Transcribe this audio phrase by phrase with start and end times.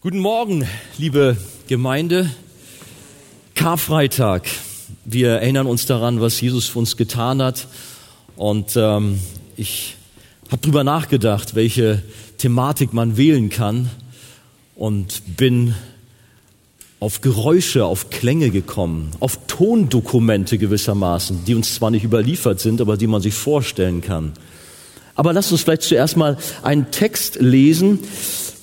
[0.00, 0.64] Guten Morgen,
[0.96, 2.30] liebe Gemeinde.
[3.56, 4.46] Karfreitag.
[5.04, 7.66] Wir erinnern uns daran, was Jesus für uns getan hat.
[8.36, 9.18] Und ähm,
[9.56, 9.96] ich
[10.52, 12.00] habe drüber nachgedacht, welche
[12.36, 13.90] Thematik man wählen kann
[14.76, 15.74] und bin
[17.00, 22.96] auf Geräusche, auf Klänge gekommen, auf Tondokumente gewissermaßen, die uns zwar nicht überliefert sind, aber
[22.96, 24.34] die man sich vorstellen kann.
[25.16, 27.98] Aber lasst uns vielleicht zuerst mal einen Text lesen,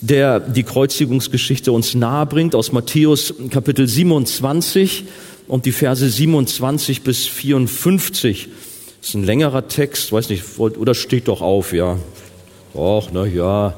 [0.00, 5.04] der die Kreuzigungsgeschichte uns nahebringt, aus Matthäus Kapitel 27
[5.48, 8.48] und die Verse 27 bis 54.
[9.00, 11.98] Das ist ein längerer Text, weiß nicht, oder steht doch auf, ja.
[12.74, 13.76] Doch, na ja,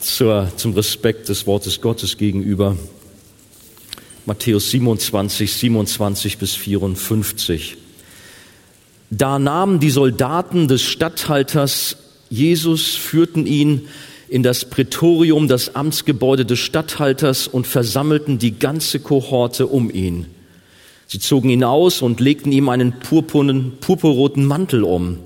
[0.00, 2.76] zur, zum Respekt des Wortes Gottes gegenüber.
[4.26, 7.76] Matthäus 27, 27 bis 54.
[9.10, 11.96] Da nahmen die Soldaten des Statthalters
[12.28, 13.88] Jesus, führten ihn
[14.30, 20.26] in das Prätorium, das Amtsgebäude des Statthalters und versammelten die ganze Kohorte um ihn.
[21.08, 25.18] Sie zogen ihn aus und legten ihm einen purpurnen, purpurroten Mantel um.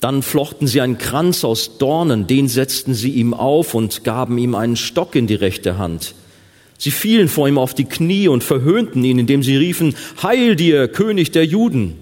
[0.00, 4.56] Dann flochten sie einen Kranz aus Dornen, den setzten sie ihm auf und gaben ihm
[4.56, 6.16] einen Stock in die rechte Hand.
[6.76, 10.88] Sie fielen vor ihm auf die Knie und verhöhnten ihn, indem sie riefen, Heil dir,
[10.88, 11.98] König der Juden!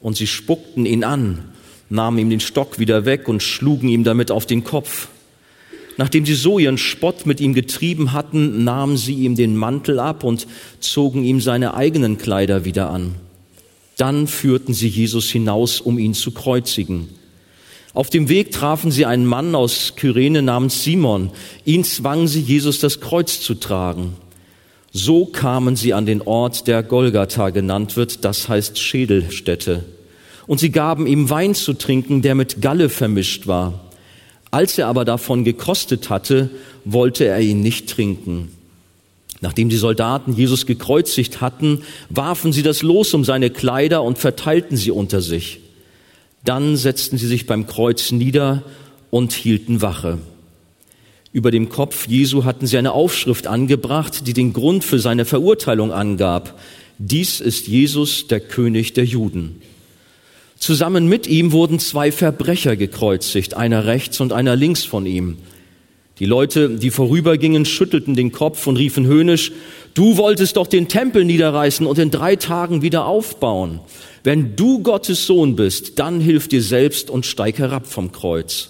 [0.00, 1.44] Und sie spuckten ihn an,
[1.90, 5.06] nahmen ihm den Stock wieder weg und schlugen ihm damit auf den Kopf.
[5.96, 10.24] Nachdem sie so ihren Spott mit ihm getrieben hatten, nahmen sie ihm den Mantel ab
[10.24, 10.46] und
[10.80, 13.16] zogen ihm seine eigenen Kleider wieder an.
[13.96, 17.08] Dann führten sie Jesus hinaus, um ihn zu kreuzigen.
[17.92, 21.30] Auf dem Weg trafen sie einen Mann aus Kyrene namens Simon.
[21.64, 24.14] Ihn zwangen sie, Jesus das Kreuz zu tragen.
[24.92, 29.84] So kamen sie an den Ort, der Golgatha genannt wird, das heißt Schädelstätte.
[30.46, 33.89] Und sie gaben ihm Wein zu trinken, der mit Galle vermischt war.
[34.50, 36.50] Als er aber davon gekostet hatte,
[36.84, 38.48] wollte er ihn nicht trinken.
[39.40, 44.76] Nachdem die Soldaten Jesus gekreuzigt hatten, warfen sie das Los um seine Kleider und verteilten
[44.76, 45.60] sie unter sich.
[46.44, 48.62] Dann setzten sie sich beim Kreuz nieder
[49.10, 50.18] und hielten Wache.
[51.32, 55.92] Über dem Kopf Jesu hatten sie eine Aufschrift angebracht, die den Grund für seine Verurteilung
[55.92, 56.58] angab.
[56.98, 59.62] Dies ist Jesus, der König der Juden.
[60.60, 65.38] Zusammen mit ihm wurden zwei Verbrecher gekreuzigt, einer rechts und einer links von ihm.
[66.18, 69.52] Die Leute, die vorübergingen, schüttelten den Kopf und riefen höhnisch,
[69.94, 73.80] du wolltest doch den Tempel niederreißen und in drei Tagen wieder aufbauen.
[74.22, 78.68] Wenn du Gottes Sohn bist, dann hilf dir selbst und steig herab vom Kreuz.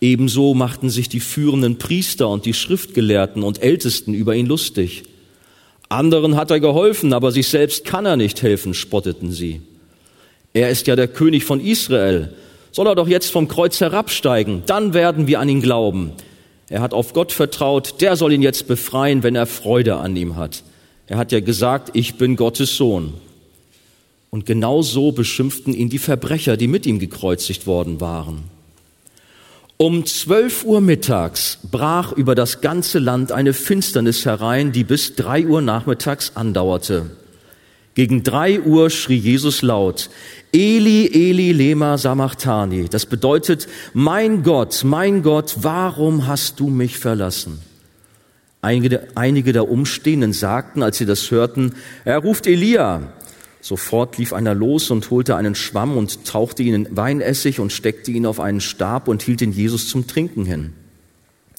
[0.00, 5.02] Ebenso machten sich die führenden Priester und die Schriftgelehrten und Ältesten über ihn lustig.
[5.90, 9.60] Anderen hat er geholfen, aber sich selbst kann er nicht helfen, spotteten sie.
[10.52, 12.34] Er ist ja der König von Israel.
[12.72, 16.12] Soll er doch jetzt vom Kreuz herabsteigen, dann werden wir an ihn glauben.
[16.68, 20.36] Er hat auf Gott vertraut, der soll ihn jetzt befreien, wenn er Freude an ihm
[20.36, 20.62] hat.
[21.06, 23.14] Er hat ja gesagt, ich bin Gottes Sohn.
[24.30, 28.44] Und genau so beschimpften ihn die Verbrecher, die mit ihm gekreuzigt worden waren.
[29.78, 35.46] Um zwölf Uhr mittags brach über das ganze Land eine Finsternis herein, die bis drei
[35.46, 37.10] Uhr nachmittags andauerte.
[37.98, 40.08] Gegen drei Uhr schrie Jesus laut,
[40.52, 42.88] Eli, Eli, lema sabachthani.
[42.88, 47.58] Das bedeutet, mein Gott, mein Gott, warum hast du mich verlassen?
[48.62, 53.14] Einige, einige der Umstehenden sagten, als sie das hörten, er ruft Elia.
[53.60, 58.12] Sofort lief einer los und holte einen Schwamm und tauchte ihn in Weinessig und steckte
[58.12, 60.72] ihn auf einen Stab und hielt ihn Jesus zum Trinken hin.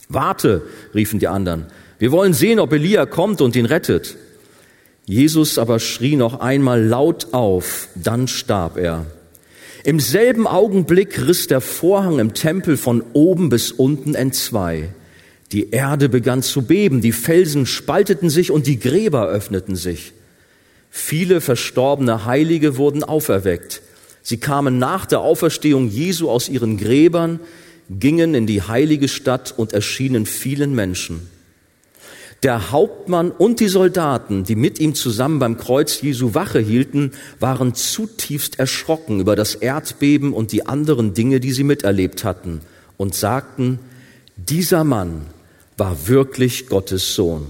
[0.07, 0.61] Warte,
[0.95, 1.65] riefen die anderen,
[1.97, 4.15] wir wollen sehen, ob Elia kommt und ihn rettet.
[5.09, 9.07] Jesus aber schrie noch einmal laut auf, dann starb er.
[9.83, 14.93] Im selben Augenblick riss der Vorhang im Tempel von oben bis unten entzwei.
[15.51, 20.13] Die Erde begann zu beben, die Felsen spalteten sich und die Gräber öffneten sich.
[20.91, 23.81] Viele verstorbene Heilige wurden auferweckt.
[24.21, 27.39] Sie kamen nach der Auferstehung Jesu aus ihren Gräbern,
[27.89, 31.38] gingen in die heilige Stadt und erschienen vielen Menschen.
[32.43, 37.75] Der Hauptmann und die Soldaten, die mit ihm zusammen beim Kreuz Jesu Wache hielten, waren
[37.75, 42.61] zutiefst erschrocken über das Erdbeben und die anderen Dinge, die sie miterlebt hatten,
[42.95, 43.79] und sagten,
[44.37, 45.25] dieser Mann
[45.75, 47.47] war wirklich Gottes Sohn.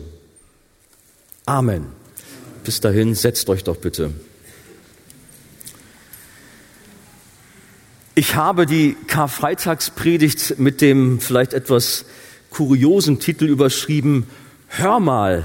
[1.45, 1.85] Amen.
[2.63, 4.11] Bis dahin, setzt euch doch bitte.
[8.15, 12.05] Ich habe die Karfreitagspredigt mit dem vielleicht etwas
[12.49, 14.27] kuriosen Titel überschrieben,
[14.69, 15.43] hör mal,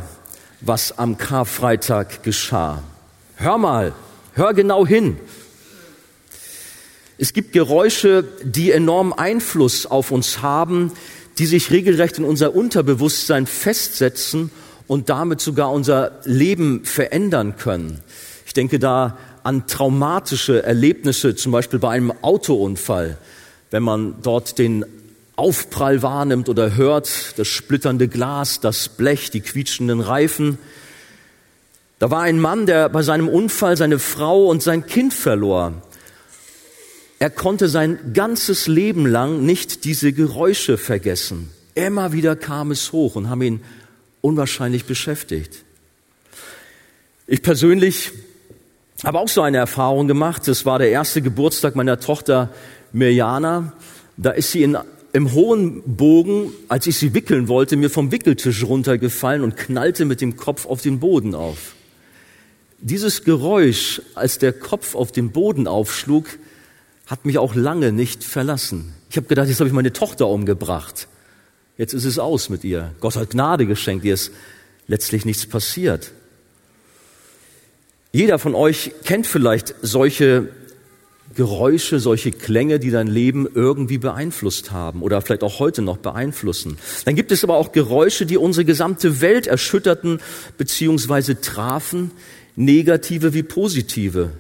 [0.61, 2.83] was am Karfreitag geschah.
[3.37, 3.93] Hör mal,
[4.35, 5.17] hör genau hin.
[7.19, 10.93] Es gibt Geräusche, die enormen Einfluss auf uns haben,
[11.39, 14.51] die sich regelrecht in unser Unterbewusstsein festsetzen
[14.87, 18.01] und damit sogar unser Leben verändern können.
[18.47, 23.19] Ich denke da an traumatische Erlebnisse, zum Beispiel bei einem Autounfall,
[23.71, 24.85] wenn man dort den
[25.37, 30.59] Aufprall wahrnimmt oder hört, das splitternde Glas, das Blech, die quietschenden Reifen.
[31.99, 35.83] Da war ein Mann, der bei seinem Unfall seine Frau und sein Kind verlor.
[37.19, 41.51] Er konnte sein ganzes Leben lang nicht diese Geräusche vergessen.
[41.75, 43.63] Immer wieder kam es hoch und haben ihn
[44.21, 45.65] unwahrscheinlich beschäftigt.
[47.27, 48.13] Ich persönlich
[49.03, 50.47] habe auch so eine Erfahrung gemacht.
[50.47, 52.51] Es war der erste Geburtstag meiner Tochter
[52.93, 53.73] Mirjana.
[54.17, 54.79] Da ist sie in,
[55.15, 60.21] im hohen Bogen, als ich sie wickeln wollte, mir vom Wickeltisch runtergefallen und knallte mit
[60.21, 61.77] dem Kopf auf den Boden auf.
[62.81, 66.27] Dieses Geräusch, als der Kopf auf den Boden aufschlug,
[67.07, 68.93] hat mich auch lange nicht verlassen.
[69.09, 71.07] Ich habe gedacht, jetzt habe ich meine Tochter umgebracht.
[71.79, 72.93] Jetzt ist es aus mit ihr.
[72.99, 74.33] Gott hat Gnade geschenkt, ihr ist
[74.89, 76.11] letztlich nichts passiert.
[78.11, 80.49] Jeder von euch kennt vielleicht solche
[81.35, 86.79] Geräusche, solche Klänge, die dein Leben irgendwie beeinflusst haben oder vielleicht auch heute noch beeinflussen.
[87.05, 90.21] Dann gibt es aber auch Geräusche, die unsere gesamte Welt erschütterten
[90.59, 91.35] bzw.
[91.35, 92.11] trafen,
[92.57, 94.31] negative wie positive.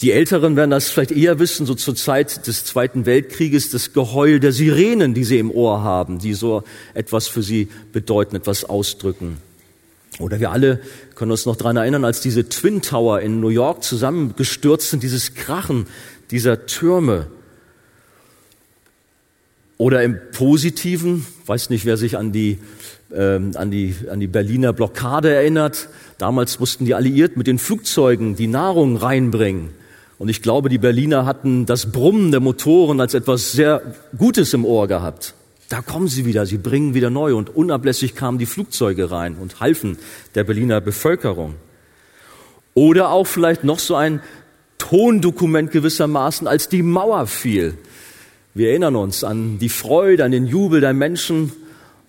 [0.00, 4.38] Die Älteren werden das vielleicht eher wissen, so zur Zeit des Zweiten Weltkrieges, das Geheul
[4.38, 6.62] der Sirenen, die sie im Ohr haben, die so
[6.94, 9.38] etwas für sie bedeuten, etwas ausdrücken.
[10.18, 10.80] Oder wir alle
[11.14, 15.34] können uns noch daran erinnern, als diese Twin Tower in New York zusammengestürzt sind, dieses
[15.34, 15.86] Krachen
[16.30, 17.26] dieser Türme.
[19.76, 22.58] Oder im Positiven, weiß nicht, wer sich an die,
[23.14, 25.88] ähm, an, die, an die Berliner Blockade erinnert.
[26.18, 29.70] Damals mussten die Alliierten mit den Flugzeugen die Nahrung reinbringen.
[30.18, 33.82] Und ich glaube, die Berliner hatten das Brummen der Motoren als etwas sehr
[34.16, 35.34] Gutes im Ohr gehabt.
[35.68, 39.60] Da kommen sie wieder, sie bringen wieder neu und unablässig kamen die Flugzeuge rein und
[39.60, 39.98] halfen
[40.34, 41.56] der Berliner Bevölkerung.
[42.72, 44.20] Oder auch vielleicht noch so ein
[44.78, 47.74] Tondokument gewissermaßen, als die Mauer fiel.
[48.54, 51.52] Wir erinnern uns an die Freude, an den Jubel der Menschen.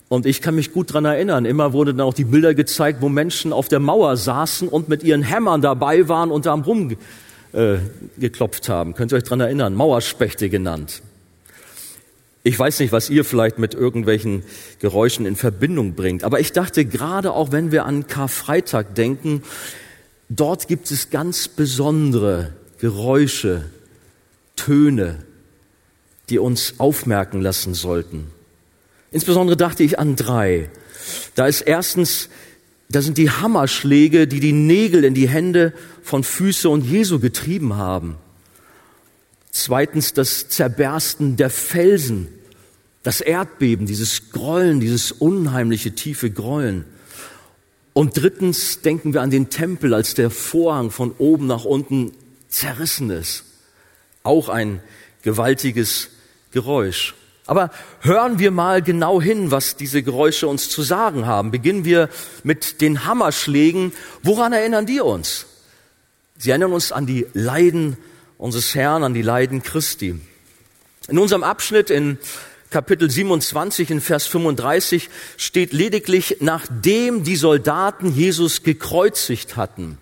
[0.08, 1.44] Und ich kann mich gut dran erinnern.
[1.44, 5.02] Immer wurden dann auch die Bilder gezeigt, wo Menschen auf der Mauer saßen und mit
[5.02, 6.96] ihren Hämmern dabei waren und da rum
[7.52, 7.78] äh,
[8.68, 8.94] haben.
[8.94, 9.74] Könnt ihr euch dran erinnern?
[9.74, 11.02] Mauerspechte genannt.
[12.42, 14.44] Ich weiß nicht, was ihr vielleicht mit irgendwelchen
[14.78, 19.42] Geräuschen in Verbindung bringt, aber ich dachte gerade auch, wenn wir an Karfreitag denken,
[20.28, 23.64] dort gibt es ganz besondere Geräusche,
[24.56, 25.24] Töne,
[26.28, 28.26] die uns aufmerken lassen sollten.
[29.10, 30.70] Insbesondere dachte ich an drei.
[31.34, 32.28] Da ist erstens
[32.90, 35.72] das sind die Hammerschläge, die die Nägel in die Hände
[36.02, 38.16] von Füße und Jesu getrieben haben.
[39.50, 42.28] Zweitens das Zerbersten der Felsen,
[43.02, 46.84] das Erdbeben, dieses Grollen, dieses unheimliche tiefe Grollen.
[47.92, 52.12] Und drittens denken wir an den Tempel, als der Vorhang von oben nach unten
[52.48, 53.44] zerrissen ist.
[54.22, 54.80] Auch ein
[55.22, 56.10] gewaltiges
[56.52, 57.14] Geräusch.
[57.46, 57.70] Aber
[58.00, 61.50] hören wir mal genau hin, was diese Geräusche uns zu sagen haben.
[61.50, 62.08] Beginnen wir
[62.44, 63.92] mit den Hammerschlägen.
[64.22, 65.46] Woran erinnern die uns?
[66.38, 67.96] Sie erinnern uns an die Leiden
[68.40, 70.18] unseres Herrn, an die Leiden Christi.
[71.08, 72.18] In unserem Abschnitt in
[72.70, 79.98] Kapitel 27 in Vers 35 steht lediglich, nachdem die Soldaten Jesus gekreuzigt hatten.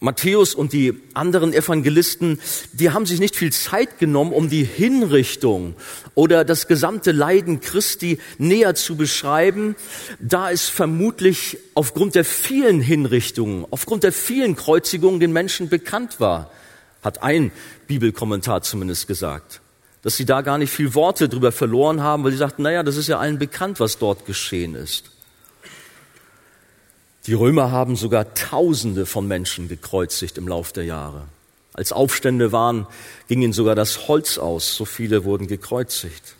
[0.00, 2.38] Matthäus und die anderen Evangelisten,
[2.72, 5.74] die haben sich nicht viel Zeit genommen, um die Hinrichtung
[6.14, 9.74] oder das gesamte Leiden Christi näher zu beschreiben,
[10.20, 16.52] da es vermutlich aufgrund der vielen Hinrichtungen, aufgrund der vielen Kreuzigungen den Menschen bekannt war,
[17.02, 17.52] hat ein
[17.86, 19.60] Bibelkommentar zumindest gesagt,
[20.02, 22.96] dass sie da gar nicht viel Worte drüber verloren haben, weil sie sagten, naja, das
[22.96, 25.10] ist ja allen bekannt, was dort geschehen ist.
[27.26, 31.24] Die Römer haben sogar Tausende von Menschen gekreuzigt im Lauf der Jahre.
[31.74, 32.86] Als Aufstände waren,
[33.28, 34.74] ging ihnen sogar das Holz aus.
[34.74, 36.34] So viele wurden gekreuzigt.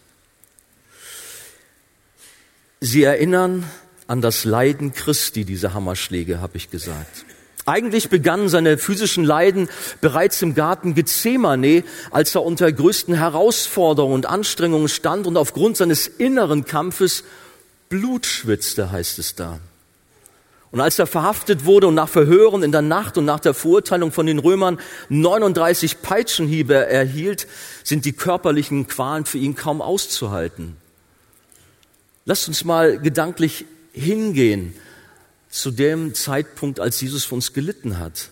[2.81, 3.65] Sie erinnern
[4.07, 7.27] an das Leiden Christi, diese Hammerschläge, habe ich gesagt.
[7.69, 9.69] Eigentlich begannen seine physischen Leiden
[10.01, 16.07] bereits im Garten Gethsemane, als er unter größten Herausforderungen und Anstrengungen stand und aufgrund seines
[16.07, 17.25] inneren Kampfes
[17.91, 19.59] Blut schwitzte, heißt es da.
[20.71, 24.13] Und als er verhaftet wurde und nach Verhören in der Nacht und nach der Verurteilung
[24.13, 27.47] von den Römern 39 Peitschenhiebe erhielt,
[27.85, 30.79] sind die körperlichen Qualen für ihn kaum auszuhalten.
[32.25, 34.73] Lasst uns mal gedanklich hingehen
[35.51, 38.31] zu dem Zeitpunkt, als Jesus für uns gelitten hat.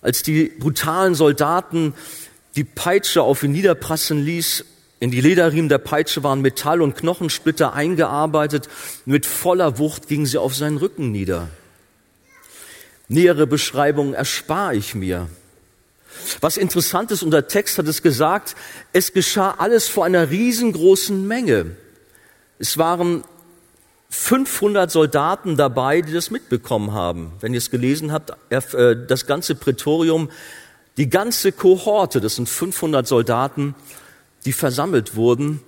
[0.00, 1.94] Als die brutalen Soldaten
[2.56, 4.64] die Peitsche auf ihn niederprassen ließ
[5.00, 8.68] In die Lederriemen der Peitsche waren Metall- und Knochensplitter eingearbeitet.
[9.04, 11.48] Mit voller Wucht gingen sie auf seinen Rücken nieder.
[13.08, 15.28] Nähere Beschreibungen erspare ich mir.
[16.40, 18.54] Was interessant ist, und der Text hat es gesagt,
[18.92, 21.76] es geschah alles vor einer riesengroßen Menge.
[22.58, 23.24] Es waren
[24.14, 27.32] 500 Soldaten dabei, die das mitbekommen haben.
[27.40, 30.30] Wenn ihr es gelesen habt, äh, das ganze Prätorium,
[30.98, 33.74] die ganze Kohorte, das sind 500 Soldaten,
[34.44, 35.60] die versammelt wurden,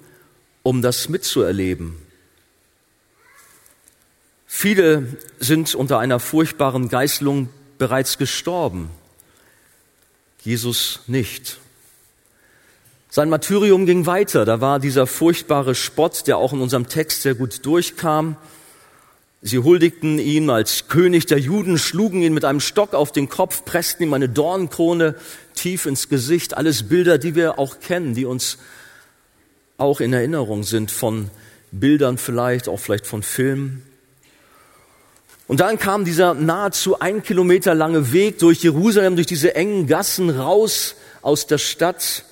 [0.62, 1.96] um das mitzuerleben.
[4.46, 5.08] Viele
[5.40, 7.48] sind unter einer furchtbaren Geißelung
[7.78, 8.90] bereits gestorben.
[10.42, 11.58] Jesus nicht.
[13.16, 14.44] Sein Martyrium ging weiter.
[14.44, 18.34] Da war dieser furchtbare Spott, der auch in unserem Text sehr gut durchkam.
[19.40, 23.64] Sie huldigten ihn als König der Juden, schlugen ihn mit einem Stock auf den Kopf,
[23.64, 25.14] pressten ihm eine Dornkrone
[25.54, 26.56] tief ins Gesicht.
[26.56, 28.58] Alles Bilder, die wir auch kennen, die uns
[29.78, 31.30] auch in Erinnerung sind von
[31.70, 33.86] Bildern vielleicht, auch vielleicht von Filmen.
[35.46, 40.30] Und dann kam dieser nahezu ein Kilometer lange Weg durch Jerusalem, durch diese engen Gassen
[40.30, 42.24] raus aus der Stadt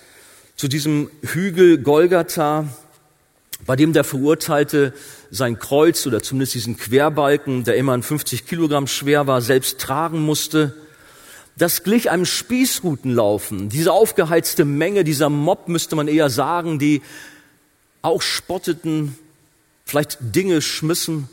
[0.62, 2.68] zu diesem Hügel Golgatha,
[3.66, 4.94] bei dem der Verurteilte
[5.28, 10.72] sein Kreuz oder zumindest diesen Querbalken, der immerhin 50 Kilogramm schwer war, selbst tragen musste.
[11.56, 13.70] Das glich einem Spießrutenlaufen.
[13.70, 17.02] Diese aufgeheizte Menge, dieser Mob müsste man eher sagen, die
[18.00, 19.18] auch spotteten,
[19.84, 21.28] vielleicht Dinge schmissen,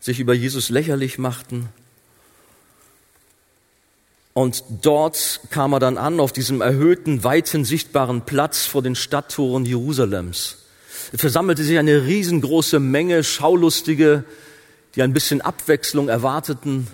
[0.00, 1.68] sich über Jesus lächerlich machten.
[4.34, 9.64] Und dort kam er dann an auf diesem erhöhten, weithin sichtbaren Platz vor den Stadttoren
[9.64, 10.58] Jerusalems.
[11.12, 14.24] Es versammelte sich eine riesengroße Menge Schaulustige,
[14.96, 16.88] die ein bisschen Abwechslung erwarteten.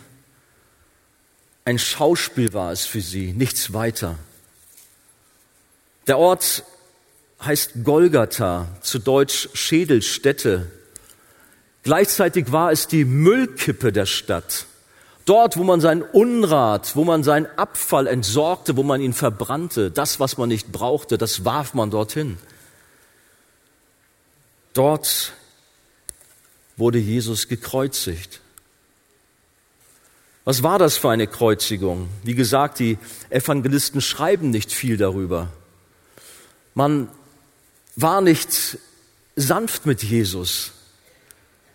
[1.65, 4.19] Ein Schauspiel war es für sie, nichts weiter.
[6.07, 6.65] Der Ort
[7.43, 10.71] heißt Golgatha, zu Deutsch Schädelstätte.
[11.85, 14.67] Gleichzeitig war es die Müllkippe der Stadt.
[15.27, 20.19] Dort, wo man sein Unrat, wo man seinen Abfall entsorgte, wo man ihn verbrannte, das,
[20.19, 22.39] was man nicht brauchte, das warf man dorthin.
[24.73, 25.33] Dort
[26.77, 28.41] wurde Jesus gekreuzigt.
[30.45, 32.09] Was war das für eine Kreuzigung?
[32.25, 32.99] Wie gesagt, die
[33.29, 35.49] Evangelisten schreiben nicht viel darüber.
[36.75, 37.09] Man
[37.95, 38.79] war nicht
[39.37, 40.73] sanft mit Jesus.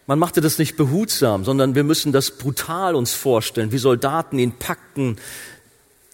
[0.07, 4.51] Man machte das nicht behutsam, sondern wir müssen das brutal uns vorstellen, wie Soldaten ihn
[4.51, 5.17] packten,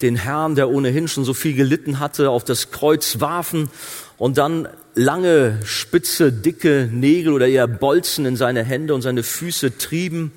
[0.00, 3.70] den Herrn, der ohnehin schon so viel gelitten hatte, auf das Kreuz warfen
[4.18, 9.78] und dann lange, spitze, dicke Nägel oder eher Bolzen in seine Hände und seine Füße
[9.78, 10.32] trieben,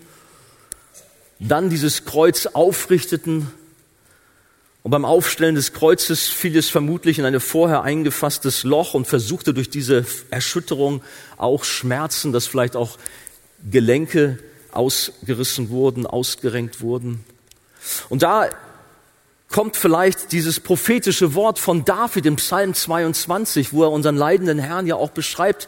[1.40, 3.48] dann dieses Kreuz aufrichteten
[4.86, 9.52] und beim Aufstellen des Kreuzes fiel es vermutlich in ein vorher eingefasstes Loch und versuchte
[9.52, 11.02] durch diese Erschütterung
[11.38, 13.00] auch Schmerzen, das vielleicht auch
[13.69, 14.39] Gelenke
[14.72, 17.24] ausgerissen wurden, ausgerenkt wurden.
[18.10, 18.50] Und da
[19.50, 24.88] kommt vielleicht dieses prophetische Wort von David im Psalm 22, wo er unseren leidenden Herrn
[24.88, 25.67] ja auch beschreibt,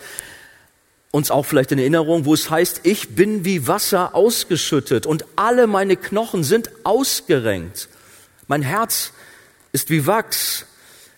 [1.12, 5.68] uns auch vielleicht in Erinnerung, wo es heißt, ich bin wie Wasser ausgeschüttet und alle
[5.68, 7.88] meine Knochen sind ausgerenkt.
[8.48, 9.14] Mein Herz
[9.72, 10.66] ist wie Wachs.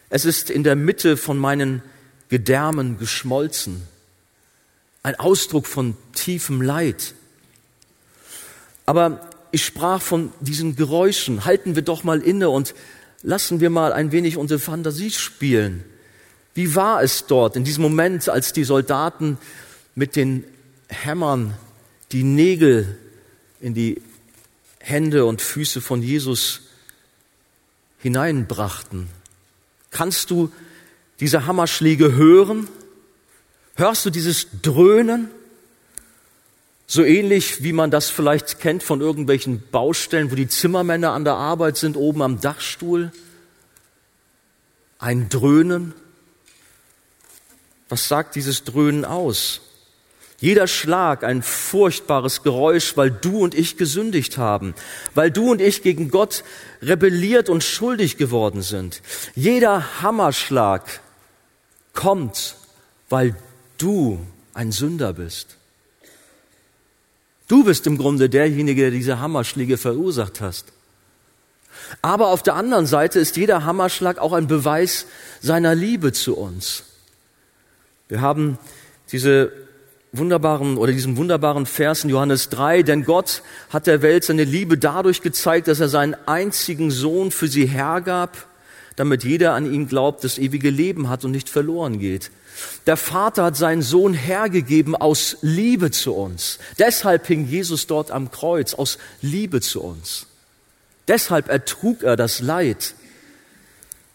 [0.10, 1.82] Es ist in der Mitte von meinen
[2.30, 3.88] Gedärmen geschmolzen
[5.04, 7.14] ein Ausdruck von tiefem Leid.
[8.86, 11.46] Aber ich sprach von diesen Geräuschen.
[11.46, 12.76] Halten wir doch mal inne und
[13.22, 15.84] lassen wir mal ein wenig unsere Fantasie spielen.
[16.54, 19.38] Wie war es dort in diesem Moment, als die Soldaten
[19.96, 20.44] mit den
[20.88, 21.54] Hämmern
[22.12, 22.98] die Nägel
[23.62, 24.02] in die
[24.80, 26.62] Hände und Füße von Jesus
[28.00, 29.08] hineinbrachten?
[29.92, 30.52] Kannst du
[31.20, 32.68] diese Hammerschläge hören?
[33.80, 35.32] Hörst du dieses Dröhnen?
[36.86, 41.36] So ähnlich wie man das vielleicht kennt von irgendwelchen Baustellen, wo die Zimmermänner an der
[41.36, 43.14] Arbeit sind, oben am Dachstuhl.
[44.98, 45.94] Ein Dröhnen.
[47.88, 49.62] Was sagt dieses Dröhnen aus?
[50.40, 54.76] Jeder Schlag ein furchtbares Geräusch, weil du und ich gesündigt haben,
[55.16, 56.44] weil du und ich gegen Gott
[56.82, 59.02] rebelliert und schuldig geworden sind.
[59.36, 61.00] Jeder Hammerschlag
[61.94, 62.58] kommt,
[63.08, 63.38] weil
[63.80, 64.20] du
[64.54, 65.58] ein Sünder bist.
[67.48, 70.72] Du bist im Grunde derjenige, der diese Hammerschläge verursacht hast.
[72.02, 75.08] Aber auf der anderen Seite ist jeder Hammerschlag auch ein Beweis
[75.42, 76.84] seiner Liebe zu uns.
[78.08, 78.60] Wir haben
[79.12, 79.52] diese
[80.12, 84.78] wunderbaren oder diesen wunderbaren Vers in Johannes 3, denn Gott hat der Welt seine Liebe
[84.78, 88.49] dadurch gezeigt, dass er seinen einzigen Sohn für sie hergab,
[89.00, 92.32] damit jeder an ihn glaubt, das ewige Leben hat und nicht verloren geht.
[92.86, 96.60] Der Vater hat seinen Sohn hergegeben aus Liebe zu uns.
[96.78, 100.28] Deshalb hing Jesus dort am Kreuz, aus Liebe zu uns.
[101.08, 102.94] Deshalb ertrug er das Leid,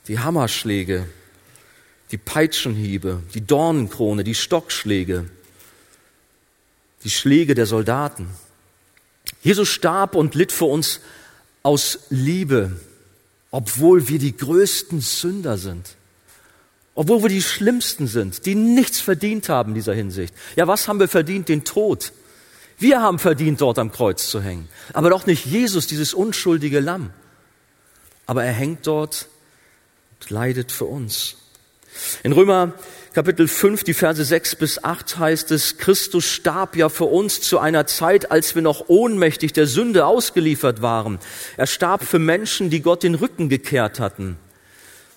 [0.07, 1.07] die Hammerschläge,
[2.11, 5.25] die Peitschenhiebe, die Dornenkrone, die Stockschläge,
[7.05, 8.29] die Schläge der Soldaten.
[9.43, 11.01] Jesus starb und litt für uns
[11.63, 12.79] aus Liebe,
[13.55, 15.95] obwohl wir die größten Sünder sind.
[16.97, 20.35] Obwohl wir die Schlimmsten sind, die nichts verdient haben in dieser Hinsicht.
[20.57, 21.49] Ja, was haben wir verdient?
[21.49, 22.13] Den Tod.
[22.79, 24.69] Wir haben verdient, dort am Kreuz zu hängen.
[24.93, 27.11] Aber doch nicht Jesus, dieses unschuldige Lamm.
[28.27, 29.29] Aber er hängt dort
[30.21, 31.37] und leidet für uns.
[32.25, 32.73] In Römer
[33.15, 37.61] Kapitel 5, die Verse 6 bis 8 heißt es, Christus starb ja für uns zu
[37.61, 41.21] einer Zeit, als wir noch ohnmächtig der Sünde ausgeliefert waren.
[41.57, 44.37] Er starb für Menschen, die Gott den Rücken gekehrt hatten.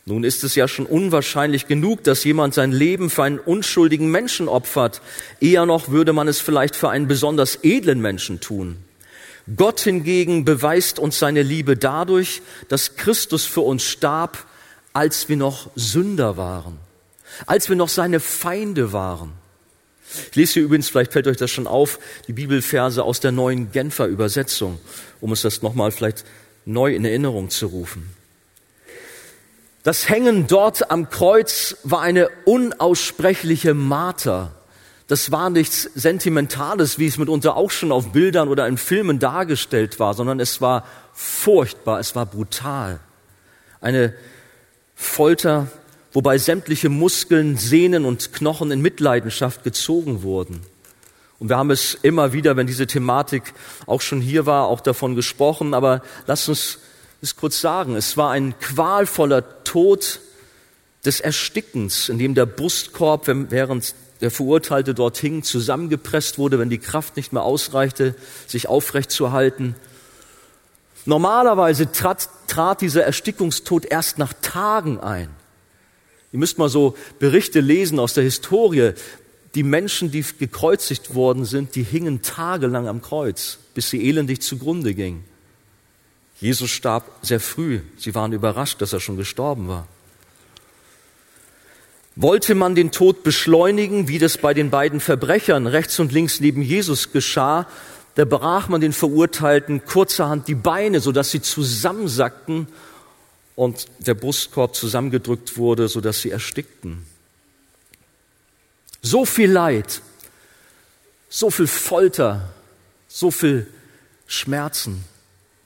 [0.05, 4.47] Nun ist es ja schon unwahrscheinlich genug, dass jemand sein Leben für einen unschuldigen Menschen
[4.47, 5.01] opfert.
[5.41, 8.77] Eher noch würde man es vielleicht für einen besonders edlen Menschen tun.
[9.55, 14.45] Gott hingegen beweist uns seine Liebe dadurch, dass Christus für uns starb,
[14.93, 16.77] als wir noch Sünder waren,
[17.45, 19.33] als wir noch seine Feinde waren.
[20.29, 23.71] Ich lese hier übrigens, vielleicht fällt euch das schon auf, die Bibelverse aus der neuen
[23.71, 24.79] Genfer Übersetzung,
[25.19, 26.23] um es das nochmal vielleicht
[26.65, 28.09] neu in Erinnerung zu rufen.
[29.83, 34.53] Das Hängen dort am Kreuz war eine unaussprechliche Marter.
[35.07, 39.99] Das war nichts Sentimentales, wie es mitunter auch schon auf Bildern oder in Filmen dargestellt
[39.99, 42.99] war, sondern es war furchtbar, es war brutal.
[43.79, 44.13] Eine
[44.93, 45.67] Folter,
[46.13, 50.61] wobei sämtliche Muskeln, Sehnen und Knochen in Mitleidenschaft gezogen wurden.
[51.39, 53.53] Und wir haben es immer wieder, wenn diese Thematik
[53.85, 56.79] auch schon hier war, auch davon gesprochen, aber lasst uns
[57.21, 57.95] es kurz sagen.
[57.95, 60.19] Es war ein qualvoller Tod
[61.05, 66.79] des Erstickens, in dem der Brustkorb, während der Verurteilte dort hing, zusammengepresst wurde, wenn die
[66.79, 68.15] Kraft nicht mehr ausreichte,
[68.47, 69.75] sich aufrecht zu halten.
[71.05, 75.29] Normalerweise trat, trat dieser Erstickungstod erst nach Tagen ein.
[76.37, 78.91] Ihr müsst mal so Berichte lesen aus der Historie.
[79.55, 84.93] Die Menschen, die gekreuzigt worden sind, die hingen tagelang am Kreuz, bis sie elendig zugrunde
[84.93, 85.23] gingen.
[86.39, 87.79] Jesus starb sehr früh.
[87.97, 89.87] Sie waren überrascht, dass er schon gestorben war.
[92.15, 96.61] Wollte man den Tod beschleunigen, wie das bei den beiden Verbrechern rechts und links neben
[96.61, 97.65] Jesus geschah,
[98.13, 102.67] da brach man den Verurteilten kurzerhand die Beine, sodass sie zusammensackten
[103.57, 107.03] und der Brustkorb zusammengedrückt wurde, sodass sie erstickten.
[109.01, 110.03] So viel Leid,
[111.27, 112.53] so viel Folter,
[113.07, 113.65] so viel
[114.27, 115.03] Schmerzen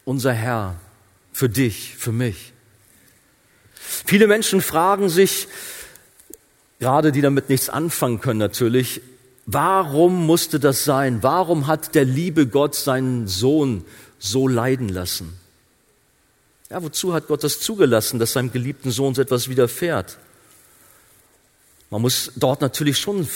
[0.05, 0.79] unser Herr,
[1.33, 2.53] für dich, für mich.
[3.75, 5.49] Viele Menschen fragen sich,
[6.79, 9.01] gerade die damit nichts anfangen können natürlich,
[9.45, 11.23] warum musste das sein?
[11.23, 13.83] Warum hat der liebe Gott seinen Sohn
[14.17, 15.40] so leiden lassen?
[16.71, 20.17] Ja, wozu hat Gott das zugelassen, dass seinem geliebten Sohn so etwas widerfährt?
[21.89, 23.27] Man muss dort natürlich schon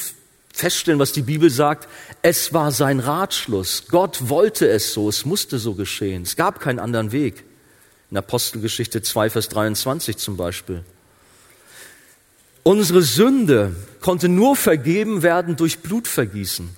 [0.54, 1.89] feststellen, was die Bibel sagt.
[2.21, 3.88] Es war sein Ratschluss.
[3.89, 5.10] Gott wollte es so.
[5.10, 6.24] Es musste so geschehen.
[6.24, 7.43] Es gab keinen anderen Weg.
[8.10, 10.86] In Apostelgeschichte 2, Vers 23 zum Beispiel.
[12.63, 16.69] Unsere Sünde konnte nur vergeben werden durch Blutvergießen.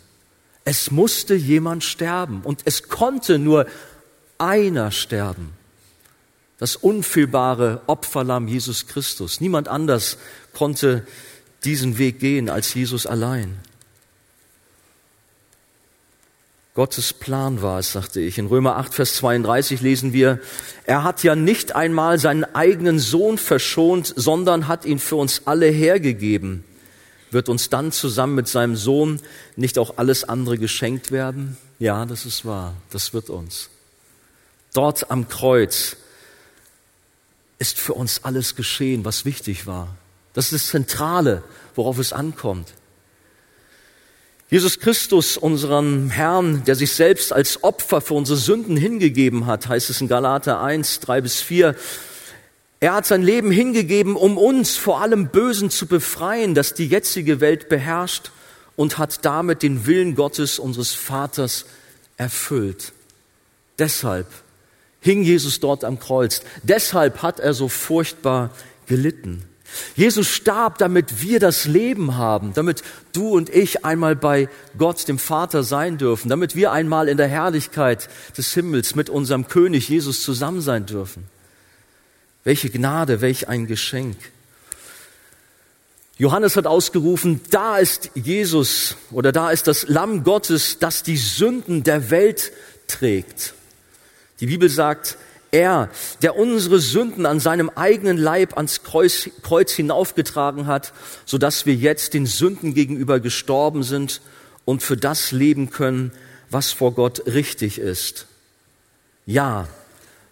[0.66, 3.68] Es musste jemand sterben und es konnte nur
[4.40, 5.57] einer sterben.
[6.58, 9.42] Das unfehlbare Opferlamm Jesus Christus.
[9.42, 10.18] Niemand anders
[10.54, 11.06] konnte
[11.64, 13.60] diesen Weg gehen als Jesus allein.
[16.74, 18.38] Gottes Plan war es, sagte ich.
[18.38, 20.40] In Römer 8, Vers 32 lesen wir,
[20.86, 25.66] er hat ja nicht einmal seinen eigenen Sohn verschont, sondern hat ihn für uns alle
[25.68, 26.64] hergegeben.
[27.32, 29.20] Wird uns dann zusammen mit seinem Sohn
[29.56, 31.58] nicht auch alles andere geschenkt werden?
[31.80, 32.76] Ja, das ist wahr.
[32.92, 33.70] Das wird uns.
[34.74, 35.98] Dort am Kreuz
[37.60, 39.96] ist für uns alles geschehen, was wichtig war.
[40.34, 41.44] Das ist das Zentrale,
[41.76, 42.74] worauf es ankommt.
[44.50, 49.90] Jesus Christus, unseren Herrn, der sich selbst als Opfer für unsere Sünden hingegeben hat, heißt
[49.90, 51.76] es in Galater 1, 3 bis 4.
[52.80, 57.42] Er hat sein Leben hingegeben, um uns vor allem Bösen zu befreien, das die jetzige
[57.42, 58.32] Welt beherrscht
[58.78, 61.66] und hat damit den Willen Gottes, unseres Vaters,
[62.16, 62.94] erfüllt.
[63.80, 64.28] Deshalb
[65.08, 66.42] hing Jesus dort am Kreuz.
[66.64, 68.50] Deshalb hat er so furchtbar
[68.88, 69.46] gelitten.
[69.96, 75.18] Jesus starb, damit wir das Leben haben, damit du und ich einmal bei Gott, dem
[75.18, 80.24] Vater, sein dürfen, damit wir einmal in der Herrlichkeit des Himmels mit unserem König Jesus
[80.24, 81.24] zusammen sein dürfen.
[82.44, 84.18] Welche Gnade, welch ein Geschenk.
[86.18, 91.84] Johannes hat ausgerufen, da ist Jesus oder da ist das Lamm Gottes, das die Sünden
[91.84, 92.52] der Welt
[92.88, 93.54] trägt.
[94.40, 95.18] Die Bibel sagt,
[95.52, 95.90] er,
[96.22, 100.94] der unsere Sünden an seinem eigenen Leib ans Kreuz, Kreuz hinaufgetragen hat,
[101.26, 104.22] so dass wir jetzt den Sünden gegenüber gestorben sind
[104.66, 106.12] und für das leben können,
[106.50, 108.28] was vor Gott richtig ist.
[109.26, 109.68] Ja,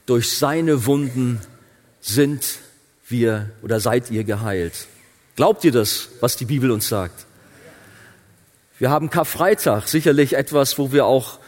[0.06, 1.41] durch seine Wunden
[2.02, 2.60] sind
[3.08, 4.88] wir oder seid ihr geheilt.
[5.36, 7.26] Glaubt ihr das, was die Bibel uns sagt?
[8.78, 11.39] Wir haben Karfreitag, sicherlich etwas, wo wir auch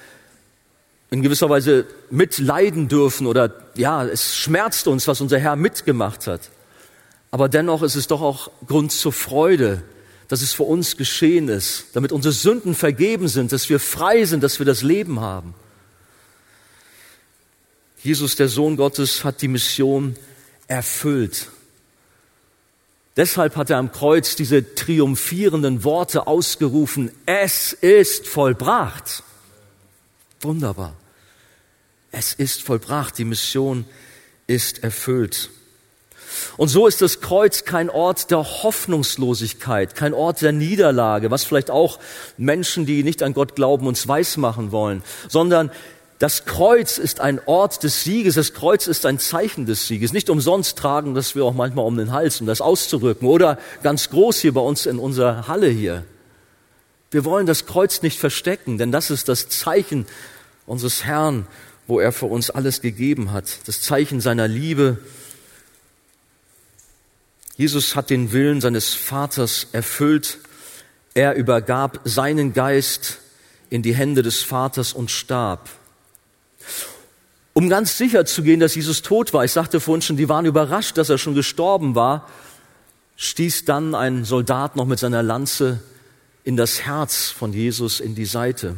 [1.10, 6.50] in gewisser Weise mitleiden dürfen oder ja, es schmerzt uns, was unser Herr mitgemacht hat.
[7.32, 9.84] Aber dennoch ist es doch auch Grund zur Freude,
[10.28, 14.44] dass es für uns geschehen ist, damit unsere Sünden vergeben sind, dass wir frei sind,
[14.44, 15.54] dass wir das Leben haben.
[18.04, 20.16] Jesus, der Sohn Gottes, hat die Mission
[20.68, 21.48] erfüllt.
[23.16, 29.24] Deshalb hat er am Kreuz diese triumphierenden Worte ausgerufen, es ist vollbracht.
[30.42, 30.94] Wunderbar.
[32.12, 33.86] Es ist vollbracht, die Mission
[34.48, 35.50] ist erfüllt.
[36.58, 41.72] Und so ist das Kreuz kein Ort der Hoffnungslosigkeit, kein Ort der Niederlage, was vielleicht
[41.72, 42.00] auch
[42.38, 45.72] Menschen, die nicht an Gott glauben, uns weismachen wollen, sondern
[46.20, 50.14] das Kreuz ist ein Ort des Sieges, das Kreuz ist ein Zeichen des Sieges.
[50.14, 53.28] Nicht umsonst tragen das wir auch manchmal um den Hals, um das auszurücken.
[53.28, 56.06] Oder ganz groß hier bei uns in unserer Halle hier.
[57.10, 60.06] Wir wollen das Kreuz nicht verstecken, denn das ist das Zeichen
[60.66, 61.48] unseres Herrn,
[61.88, 63.60] wo er für uns alles gegeben hat.
[63.66, 64.98] Das Zeichen seiner Liebe.
[67.56, 70.40] Jesus hat den Willen seines Vaters erfüllt.
[71.14, 73.20] Er übergab seinen Geist
[73.70, 75.70] in die Hände des Vaters und starb.
[77.54, 80.46] Um ganz sicher zu gehen, dass Jesus tot war, ich sagte vorhin schon, die waren
[80.46, 82.30] überrascht, dass er schon gestorben war,
[83.16, 85.82] stieß dann ein Soldat noch mit seiner Lanze
[86.48, 88.78] in das Herz von Jesus in die Seite.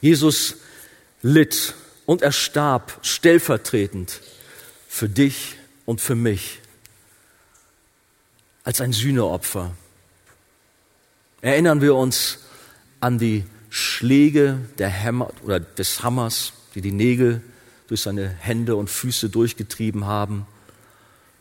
[0.00, 0.54] Jesus
[1.20, 1.74] litt
[2.06, 4.22] und er starb stellvertretend
[4.88, 6.60] für dich und für mich
[8.62, 9.76] als ein Sühneopfer.
[11.42, 12.38] Erinnern wir uns
[13.00, 17.42] an die Schläge der Hammer oder des Hammers, die die Nägel
[17.88, 20.46] durch seine Hände und Füße durchgetrieben haben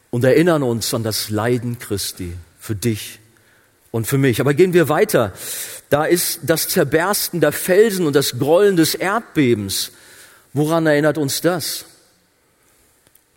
[0.10, 3.22] und erinnern uns an das Leiden Christi für dich
[3.94, 4.42] und für mich.
[4.42, 5.34] Aber gehen wir weiter.
[5.92, 9.92] Da ist das Zerbersten der Felsen und das Grollen des Erdbebens.
[10.52, 11.86] Woran erinnert uns das?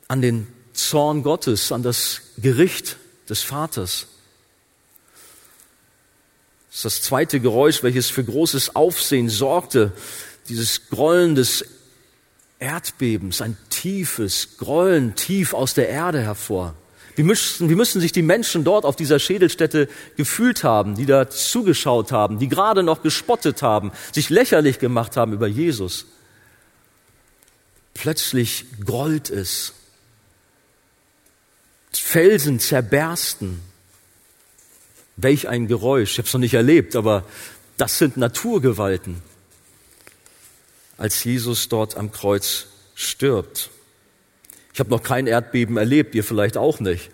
[0.09, 2.97] An den Zorn Gottes, an das Gericht
[3.29, 4.07] des Vaters.
[6.71, 9.93] Das ist das zweite Geräusch, welches für großes Aufsehen sorgte.
[10.49, 11.67] Dieses Grollen des
[12.59, 16.75] Erdbebens, ein tiefes Grollen tief aus der Erde hervor.
[17.17, 21.29] Wie müssen, wie müssen sich die Menschen dort auf dieser Schädelstätte gefühlt haben, die da
[21.29, 26.07] zugeschaut haben, die gerade noch gespottet haben, sich lächerlich gemacht haben über Jesus?
[27.95, 29.73] Plötzlich grollt es.
[31.93, 33.63] Felsen zerbersten,
[35.17, 36.13] Welch ein Geräusch.
[36.13, 37.25] Ich habe es noch nicht erlebt, aber
[37.79, 39.23] das sind Naturgewalten.
[40.99, 43.71] Als Jesus dort am Kreuz stirbt.
[44.77, 47.09] Ich habe noch kein Erdbeben erlebt, ihr vielleicht auch nicht.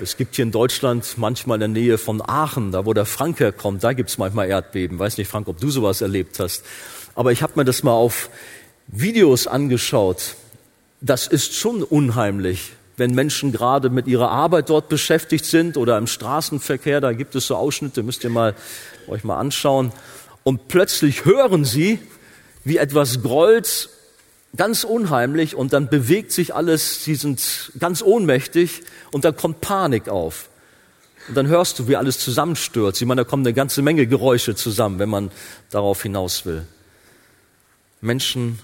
[0.00, 3.38] Es gibt hier in Deutschland manchmal in der Nähe von Aachen, da wo der Frank
[3.38, 4.98] herkommt, da gibt es manchmal Erdbeben.
[4.98, 6.64] Weiß nicht, Frank, ob du sowas erlebt hast.
[7.14, 8.28] Aber ich habe mir das mal auf
[8.88, 10.34] Videos angeschaut.
[11.00, 16.08] Das ist schon unheimlich, wenn Menschen gerade mit ihrer Arbeit dort beschäftigt sind oder im
[16.08, 18.56] Straßenverkehr, da gibt es so Ausschnitte, müsst ihr mal
[19.06, 19.92] euch mal anschauen.
[20.42, 22.00] Und plötzlich hören sie,
[22.64, 23.90] wie etwas grollt,
[24.56, 30.08] ganz unheimlich, und dann bewegt sich alles, sie sind ganz ohnmächtig, und dann kommt Panik
[30.08, 30.48] auf.
[31.28, 33.00] Und dann hörst du, wie alles zusammenstürzt.
[33.00, 35.30] Ich meine, da kommen eine ganze Menge Geräusche zusammen, wenn man
[35.70, 36.66] darauf hinaus will.
[38.00, 38.58] Menschen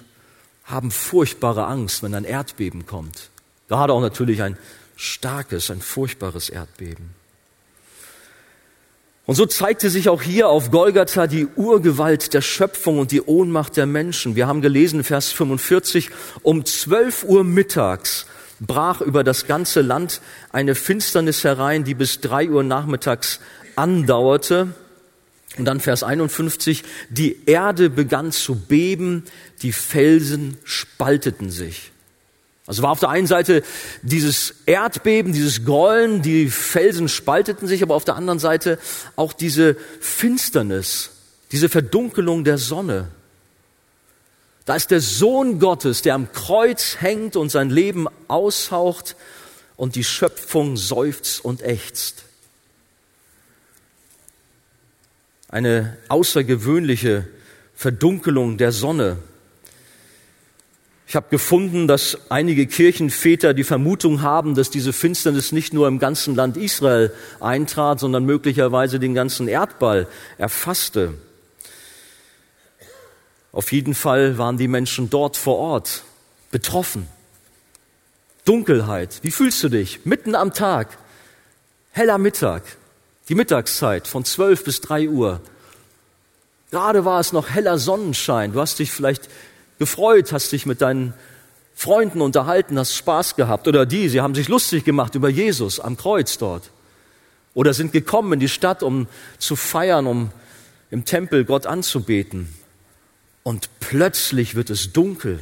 [0.65, 3.31] haben furchtbare Angst, wenn ein Erdbeben kommt.
[3.69, 4.57] Gerade auch natürlich ein
[4.97, 7.22] starkes, ein furchtbares Erdbeben.
[9.25, 13.77] Und so zeigte sich auch hier auf Golgatha die Urgewalt der Schöpfung und die Ohnmacht
[13.77, 14.35] der Menschen.
[14.35, 16.11] Wir haben gelesen, Vers 45,
[16.43, 18.27] um 12 Uhr mittags
[18.59, 23.41] brach über das ganze Land eine Finsternis herein, die bis drei Uhr nachmittags
[23.77, 24.75] andauerte.
[25.59, 29.25] Und dann Vers 51, die Erde begann zu beben,
[29.63, 31.92] die Felsen spalteten sich.
[32.67, 33.63] Also war auf der einen Seite
[34.03, 38.79] dieses Erdbeben, dieses Grollen, die Felsen spalteten sich, aber auf der anderen Seite
[39.17, 41.11] auch diese Finsternis,
[41.51, 43.09] diese Verdunkelung der Sonne.
[44.65, 49.17] Da ist der Sohn Gottes, der am Kreuz hängt und sein Leben aushaucht
[49.77, 52.25] und die Schöpfung seufzt und ächzt.
[55.49, 57.27] Eine außergewöhnliche
[57.75, 59.19] Verdunkelung der Sonne.
[61.13, 65.99] Ich habe gefunden, dass einige Kirchenväter die Vermutung haben, dass diese Finsternis nicht nur im
[65.99, 71.13] ganzen Land Israel eintrat, sondern möglicherweise den ganzen Erdball erfasste.
[73.53, 76.05] Auf jeden Fall waren die Menschen dort vor Ort
[76.51, 77.07] betroffen.
[78.47, 79.19] Dunkelheit.
[79.21, 80.07] Wie fühlst du dich?
[80.07, 80.97] Mitten am Tag.
[81.91, 82.63] Heller Mittag.
[83.29, 85.43] Die Mittagszeit von 12 bis 3 Uhr.
[86.71, 88.55] Gerade war es noch heller Sonnenschein.
[88.55, 89.29] Du hast dich vielleicht
[89.83, 91.13] gefreut, hast dich mit deinen
[91.75, 93.67] Freunden unterhalten, hast Spaß gehabt.
[93.67, 96.71] Oder die, sie haben sich lustig gemacht über Jesus am Kreuz dort.
[97.53, 100.31] Oder sind gekommen in die Stadt, um zu feiern, um
[100.91, 102.49] im Tempel Gott anzubeten
[103.43, 105.41] und plötzlich wird es dunkel.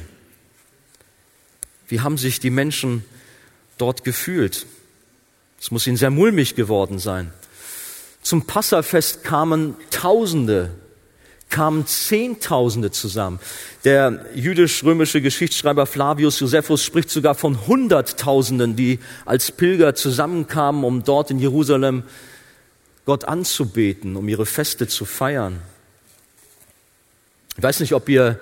[1.87, 3.05] Wie haben sich die Menschen
[3.77, 4.65] dort gefühlt?
[5.59, 7.31] Es muss ihnen sehr mulmig geworden sein.
[8.23, 10.71] Zum Passafest kamen Tausende,
[11.51, 13.39] kamen Zehntausende zusammen.
[13.83, 21.29] Der jüdisch-römische Geschichtsschreiber Flavius Josephus spricht sogar von Hunderttausenden, die als Pilger zusammenkamen, um dort
[21.29, 22.03] in Jerusalem
[23.05, 25.59] Gott anzubeten, um ihre Feste zu feiern.
[27.57, 28.39] Ich weiß nicht, ob ihr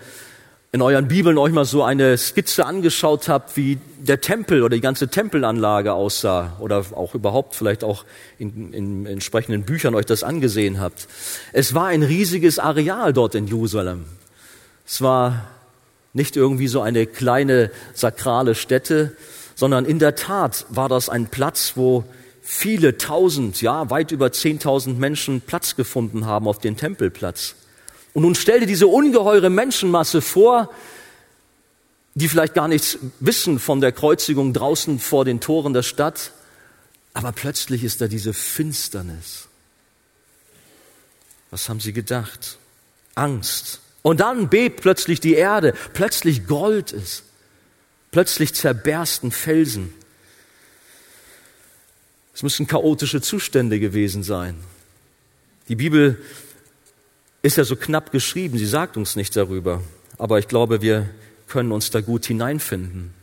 [0.71, 4.81] in euren Bibeln euch mal so eine Skizze angeschaut habt, wie der Tempel oder die
[4.81, 8.05] ganze Tempelanlage aussah oder auch überhaupt vielleicht auch
[8.37, 11.07] in, in entsprechenden Büchern euch das angesehen habt.
[11.53, 14.05] Es war ein riesiges Areal dort in Jerusalem.
[14.85, 15.47] Es war
[16.13, 19.15] nicht irgendwie so eine kleine sakrale Stätte,
[19.55, 22.03] sondern in der Tat war das ein Platz, wo
[22.41, 27.55] viele tausend, ja, weit über zehntausend Menschen Platz gefunden haben auf den Tempelplatz.
[28.19, 30.69] Und nun stell dir diese ungeheure Menschenmasse vor,
[32.15, 36.33] die vielleicht gar nichts wissen von der Kreuzigung draußen vor den Toren der Stadt,
[37.13, 39.47] aber plötzlich ist da diese Finsternis.
[41.49, 42.57] Was haben sie gedacht?
[43.15, 43.79] Angst.
[44.01, 47.23] Und dann bebt plötzlich die Erde, plötzlich Gold ist,
[48.11, 49.93] plötzlich zerbersten Felsen.
[52.33, 54.57] Es müssen chaotische Zustände gewesen sein.
[55.69, 56.21] Die Bibel
[57.41, 59.81] ist ja so knapp geschrieben, sie sagt uns nichts darüber.
[60.17, 61.09] Aber ich glaube, wir
[61.47, 63.13] können uns da gut hineinfinden.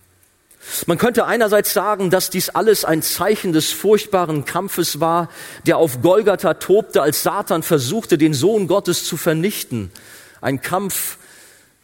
[0.87, 5.31] Man könnte einerseits sagen, dass dies alles ein Zeichen des furchtbaren Kampfes war,
[5.65, 9.93] der auf Golgatha tobte, als Satan versuchte, den Sohn Gottes zu vernichten.
[10.41, 11.19] Ein Kampf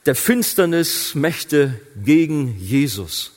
[0.04, 3.32] der Finsternismächte gegen Jesus.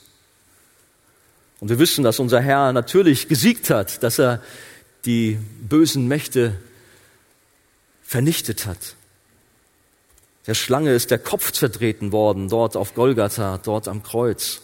[1.60, 4.42] Und wir wissen, dass unser Herr natürlich gesiegt hat, dass er
[5.04, 6.54] die bösen Mächte
[8.06, 8.94] vernichtet hat.
[10.46, 14.60] Der Schlange ist der Kopf zertreten worden, dort auf Golgatha, dort am Kreuz.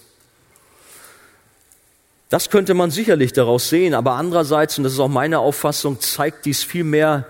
[2.29, 6.47] Das könnte man sicherlich daraus sehen, aber andererseits, und das ist auch meine Auffassung, zeigt
[6.47, 7.27] dies vielmehr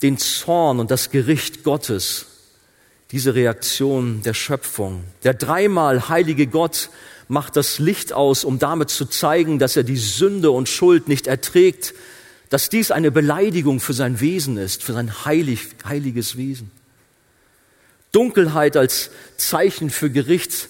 [0.00, 2.26] den Zorn und das Gericht Gottes,
[3.10, 5.02] diese Reaktion der Schöpfung.
[5.24, 6.88] Der dreimal heilige Gott
[7.26, 11.26] macht das Licht aus, um damit zu zeigen, dass er die Sünde und Schuld nicht
[11.26, 11.94] erträgt,
[12.50, 16.70] dass dies eine Beleidigung für sein Wesen ist, für sein heilig, heiliges Wesen.
[18.12, 20.68] Dunkelheit als Zeichen für Gericht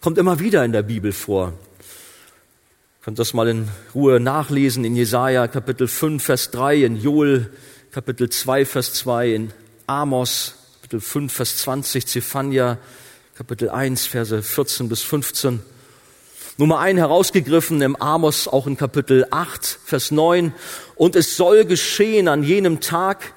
[0.00, 1.48] kommt immer wieder in der Bibel vor.
[1.48, 7.50] Ihr könnt das mal in Ruhe nachlesen in Jesaja Kapitel 5, Vers 3, in Joel
[7.92, 9.52] Kapitel 2, Vers 2, in
[9.86, 12.78] Amos Kapitel 5, Vers 20, Zephania
[13.34, 15.60] Kapitel 1, Verse 14 bis 15.
[16.56, 20.52] Nummer ein herausgegriffen im Amos, auch in Kapitel 8, Vers 9.
[20.94, 23.34] Und es soll geschehen an jenem Tag,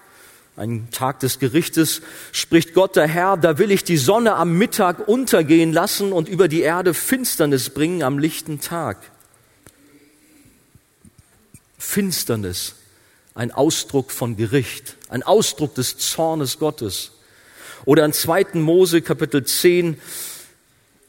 [0.56, 5.08] ein Tag des Gerichtes, spricht Gott der Herr, da will ich die Sonne am Mittag
[5.08, 8.98] untergehen lassen und über die Erde Finsternis bringen am lichten Tag.
[11.78, 12.76] Finsternis,
[13.36, 17.12] ein Ausdruck von Gericht, ein Ausdruck des Zornes Gottes.
[17.86, 18.48] Oder in 2.
[18.54, 20.00] Mose Kapitel 10,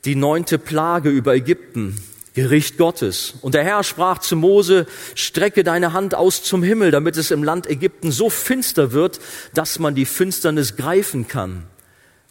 [0.05, 1.97] die neunte Plage über Ägypten,
[2.35, 3.35] Gericht Gottes.
[3.43, 7.45] Und der Herr sprach zu Mose, strecke deine Hand aus zum Himmel, damit es im
[7.45, 9.21] Land Ägypten so finster wird,
[9.55, 11.65] dass man die Finsternis greifen kann.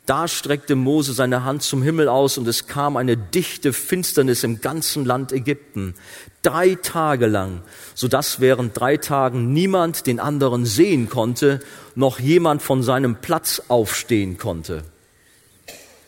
[0.05, 4.59] Da streckte Mose seine Hand zum Himmel aus und es kam eine dichte Finsternis im
[4.59, 5.93] ganzen Land Ägypten.
[6.41, 7.61] Drei Tage lang,
[7.95, 11.61] so dass während drei Tagen niemand den anderen sehen konnte,
[11.95, 14.83] noch jemand von seinem Platz aufstehen konnte.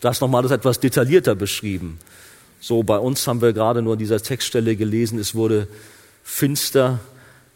[0.05, 1.97] Das nochmal das etwas detaillierter beschrieben.
[2.59, 5.67] So, bei uns haben wir gerade nur dieser Textstelle gelesen, es wurde
[6.23, 6.99] finster,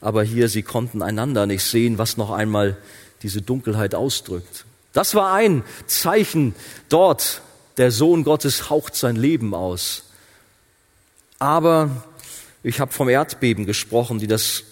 [0.01, 2.75] aber hier, sie konnten einander nicht sehen, was noch einmal
[3.21, 4.65] diese Dunkelheit ausdrückt.
[4.93, 6.55] Das war ein Zeichen
[6.89, 7.43] dort
[7.77, 10.05] Der Sohn Gottes haucht sein Leben aus.
[11.38, 12.03] Aber
[12.63, 14.63] ich habe vom Erdbeben gesprochen, die das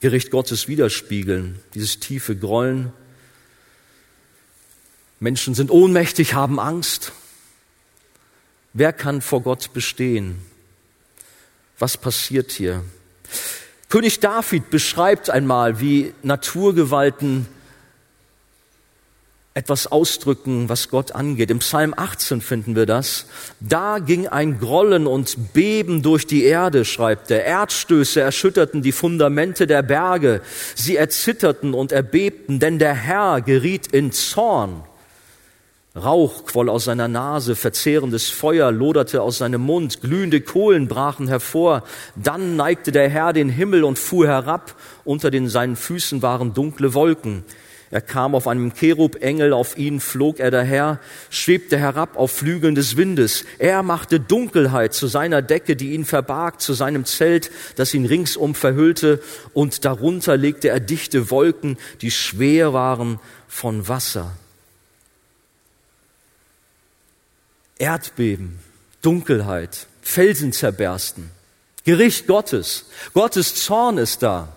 [0.00, 2.92] Gericht Gottes widerspiegeln, dieses tiefe Grollen.
[5.24, 7.12] Menschen sind ohnmächtig, haben Angst.
[8.74, 10.36] Wer kann vor Gott bestehen?
[11.78, 12.84] Was passiert hier?
[13.88, 17.46] König David beschreibt einmal, wie Naturgewalten
[19.54, 21.50] etwas ausdrücken, was Gott angeht.
[21.50, 23.24] Im Psalm 18 finden wir das.
[23.60, 27.46] Da ging ein Grollen und Beben durch die Erde, schreibt er.
[27.46, 30.42] Erdstöße erschütterten die Fundamente der Berge.
[30.74, 34.84] Sie erzitterten und erbebten, denn der Herr geriet in Zorn.
[35.96, 41.84] Rauch quoll aus seiner Nase, verzehrendes Feuer loderte aus seinem Mund, glühende Kohlen brachen hervor.
[42.16, 44.74] Dann neigte der Herr den Himmel und fuhr herab.
[45.04, 47.44] Unter den seinen Füßen waren dunkle Wolken.
[47.92, 50.98] Er kam auf einem Cherubengel, auf ihn flog er daher,
[51.30, 53.44] schwebte herab auf Flügeln des Windes.
[53.60, 58.56] Er machte Dunkelheit zu seiner Decke, die ihn verbarg, zu seinem Zelt, das ihn ringsum
[58.56, 64.32] verhüllte, und darunter legte er dichte Wolken, die schwer waren von Wasser.
[67.78, 68.58] Erdbeben,
[69.02, 71.30] Dunkelheit, Felsen zerbersten,
[71.84, 74.48] Gericht Gottes, Gottes Zorn ist da.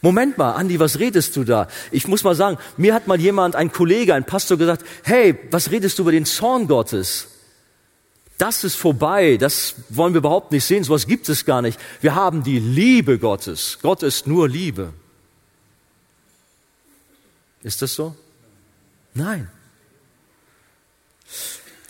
[0.00, 1.68] Moment mal, Andi, was redest du da?
[1.90, 5.70] Ich muss mal sagen, mir hat mal jemand, ein Kollege, ein Pastor gesagt, hey, was
[5.70, 7.28] redest du über den Zorn Gottes?
[8.38, 11.78] Das ist vorbei, das wollen wir überhaupt nicht sehen, sowas gibt es gar nicht.
[12.00, 13.78] Wir haben die Liebe Gottes.
[13.82, 14.92] Gott ist nur Liebe.
[17.62, 18.16] Ist das so?
[19.14, 19.48] Nein.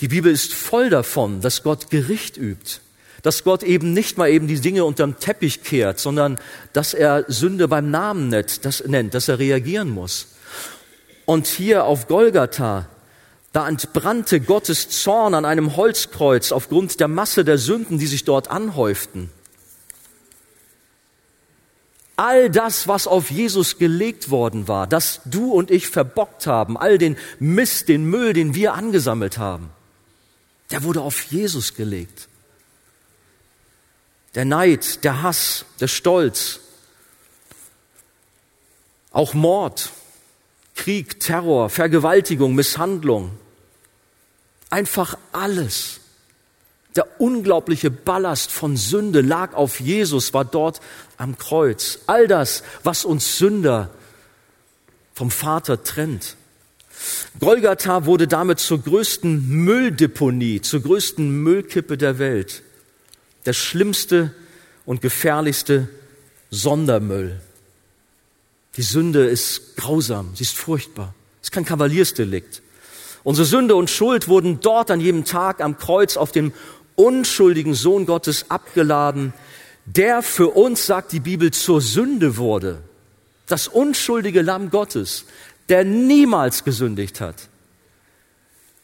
[0.02, 2.80] Die Bibel ist voll davon, dass Gott Gericht übt
[3.22, 6.38] dass Gott eben nicht mal eben die Dinge unterm Teppich kehrt, sondern
[6.72, 10.26] dass er Sünde beim Namen nennt, das nennt, dass er reagieren muss.
[11.24, 12.88] Und hier auf Golgatha,
[13.52, 18.50] da entbrannte Gottes Zorn an einem Holzkreuz aufgrund der Masse der Sünden, die sich dort
[18.50, 19.30] anhäuften.
[22.16, 26.98] All das, was auf Jesus gelegt worden war, das du und ich verbockt haben, all
[26.98, 29.70] den Mist, den Müll, den wir angesammelt haben,
[30.72, 32.28] der wurde auf Jesus gelegt
[34.34, 36.60] der Neid, der Hass, der Stolz,
[39.12, 39.90] auch Mord,
[40.74, 43.30] Krieg, Terror, Vergewaltigung, Misshandlung,
[44.70, 46.00] einfach alles.
[46.96, 50.80] Der unglaubliche Ballast von Sünde lag auf Jesus, war dort
[51.16, 52.00] am Kreuz.
[52.06, 53.90] All das, was uns Sünder
[55.14, 56.36] vom Vater trennt.
[57.40, 62.62] Golgatha wurde damit zur größten Mülldeponie, zur größten Müllkippe der Welt
[63.46, 64.32] der schlimmste
[64.84, 65.88] und gefährlichste
[66.50, 67.40] Sondermüll.
[68.76, 71.14] Die Sünde ist grausam, sie ist furchtbar.
[71.40, 72.62] Es ist kein Kavaliersdelikt.
[73.24, 76.52] Unsere Sünde und Schuld wurden dort an jedem Tag am Kreuz auf dem
[76.94, 79.32] unschuldigen Sohn Gottes abgeladen,
[79.84, 82.82] der für uns, sagt die Bibel, zur Sünde wurde.
[83.46, 85.24] Das unschuldige Lamm Gottes,
[85.68, 87.48] der niemals gesündigt hat,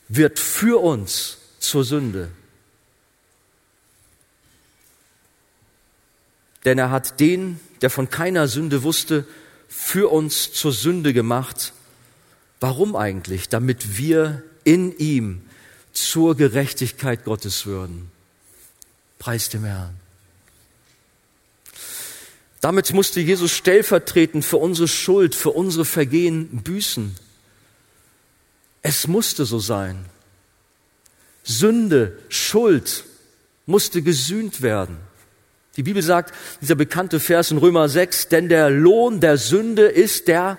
[0.09, 2.31] wird für uns zur Sünde.
[6.69, 9.27] denn er hat den, der von keiner Sünde wusste,
[9.69, 11.73] für uns zur Sünde gemacht.
[12.61, 13.49] Warum eigentlich?
[13.49, 15.41] Damit wir in ihm
[15.95, 18.11] zur Gerechtigkeit Gottes würden.
[19.19, 19.98] Preis dem Herrn.
[22.61, 27.15] Damit musste Jesus stellvertretend für unsere Schuld, für unsere Vergehen büßen.
[28.83, 30.05] Es musste so sein.
[31.45, 33.05] Sünde, Schuld
[33.67, 34.99] musste gesühnt werden.
[35.77, 40.27] Die Bibel sagt, dieser bekannte Vers in Römer 6, denn der Lohn der Sünde ist
[40.27, 40.59] der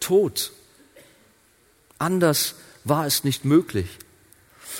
[0.00, 0.52] Tod.
[1.98, 3.88] Anders war es nicht möglich.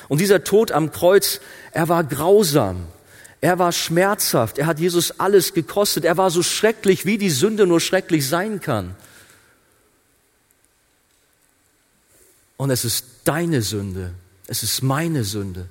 [0.09, 1.41] Und dieser Tod am Kreuz,
[1.73, 2.87] er war grausam.
[3.41, 4.59] Er war schmerzhaft.
[4.59, 6.05] Er hat Jesus alles gekostet.
[6.05, 8.95] Er war so schrecklich, wie die Sünde nur schrecklich sein kann.
[12.57, 14.13] Und es ist deine Sünde.
[14.47, 15.69] Es ist meine Sünde,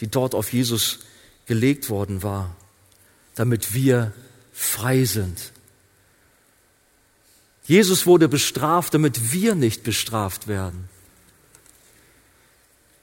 [0.00, 1.00] die dort auf Jesus
[1.46, 2.54] gelegt worden war
[3.38, 4.12] damit wir
[4.52, 5.52] frei sind.
[7.64, 10.88] Jesus wurde bestraft, damit wir nicht bestraft werden.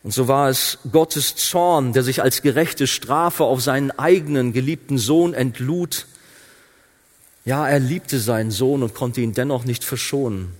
[0.06, 5.00] Und so war es Gottes Zorn, der sich als gerechte Strafe auf seinen eigenen geliebten
[5.00, 6.06] Sohn entlud.
[7.44, 10.54] Ja, er liebte seinen Sohn und konnte ihn dennoch nicht verschonen.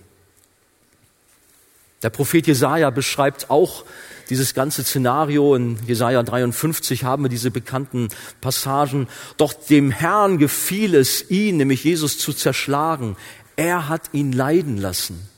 [2.02, 3.84] Der Prophet Jesaja beschreibt auch
[4.30, 8.08] dieses ganze Szenario in Jesaja 53 haben wir diese bekannten
[8.40, 9.06] Passagen.
[9.36, 13.16] Doch dem Herrn gefiel es, ihn, nämlich Jesus, zu zerschlagen.
[13.54, 15.28] Er hat ihn leiden lassen.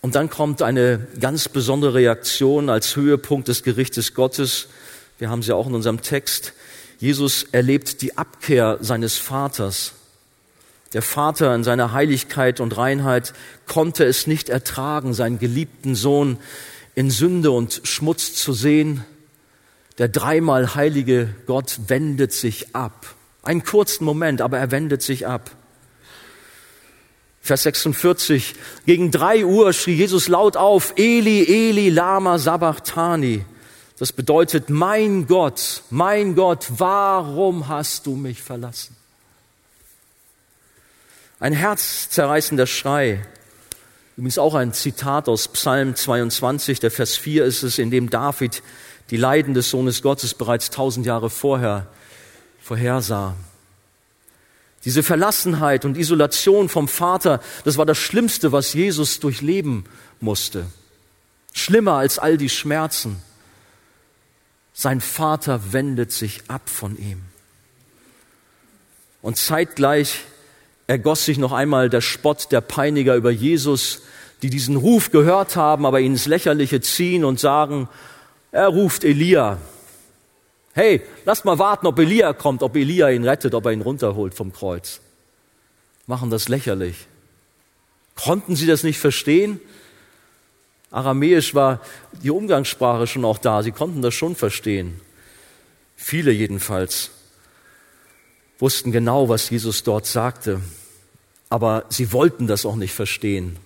[0.00, 4.68] Und dann kommt eine ganz besondere Reaktion als Höhepunkt des Gerichtes Gottes.
[5.18, 6.52] Wir haben sie auch in unserem Text.
[6.98, 9.92] Jesus erlebt die Abkehr seines Vaters.
[10.92, 13.34] Der Vater in seiner Heiligkeit und Reinheit
[13.66, 16.38] konnte es nicht ertragen, seinen geliebten Sohn
[16.94, 19.04] in Sünde und Schmutz zu sehen.
[19.98, 23.14] Der dreimal heilige Gott wendet sich ab.
[23.42, 25.50] Einen kurzen Moment, aber er wendet sich ab.
[27.48, 28.54] Vers 46.
[28.86, 33.44] Gegen drei Uhr schrie Jesus laut auf, Eli, Eli, Lama Sabachthani.
[33.98, 38.94] Das bedeutet, mein Gott, mein Gott, warum hast du mich verlassen?
[41.40, 43.26] Ein herzzerreißender Schrei.
[44.16, 48.62] Übrigens auch ein Zitat aus Psalm 22, der Vers 4 ist es, in dem David
[49.10, 51.86] die Leiden des Sohnes Gottes bereits tausend Jahre vorher
[52.60, 53.34] vorhersah.
[54.84, 59.84] Diese Verlassenheit und Isolation vom Vater, das war das Schlimmste, was Jesus durchleben
[60.20, 60.66] musste.
[61.52, 63.20] Schlimmer als all die Schmerzen.
[64.72, 67.22] Sein Vater wendet sich ab von ihm.
[69.22, 70.20] Und zeitgleich
[70.86, 74.02] ergoss sich noch einmal der Spott der Peiniger über Jesus,
[74.42, 77.88] die diesen Ruf gehört haben, aber ihn ins Lächerliche ziehen und sagen,
[78.52, 79.58] er ruft Elia.
[80.78, 84.32] Hey, lass mal warten, ob Elia kommt, ob Elia ihn rettet, ob er ihn runterholt
[84.32, 85.00] vom Kreuz.
[86.06, 87.08] Machen das lächerlich.
[88.14, 89.60] Konnten sie das nicht verstehen?
[90.92, 91.80] Aramäisch war
[92.22, 93.64] die Umgangssprache schon auch da.
[93.64, 95.00] Sie konnten das schon verstehen.
[95.96, 97.10] Viele jedenfalls
[98.60, 100.60] wussten genau, was Jesus dort sagte.
[101.48, 103.56] Aber sie wollten das auch nicht verstehen,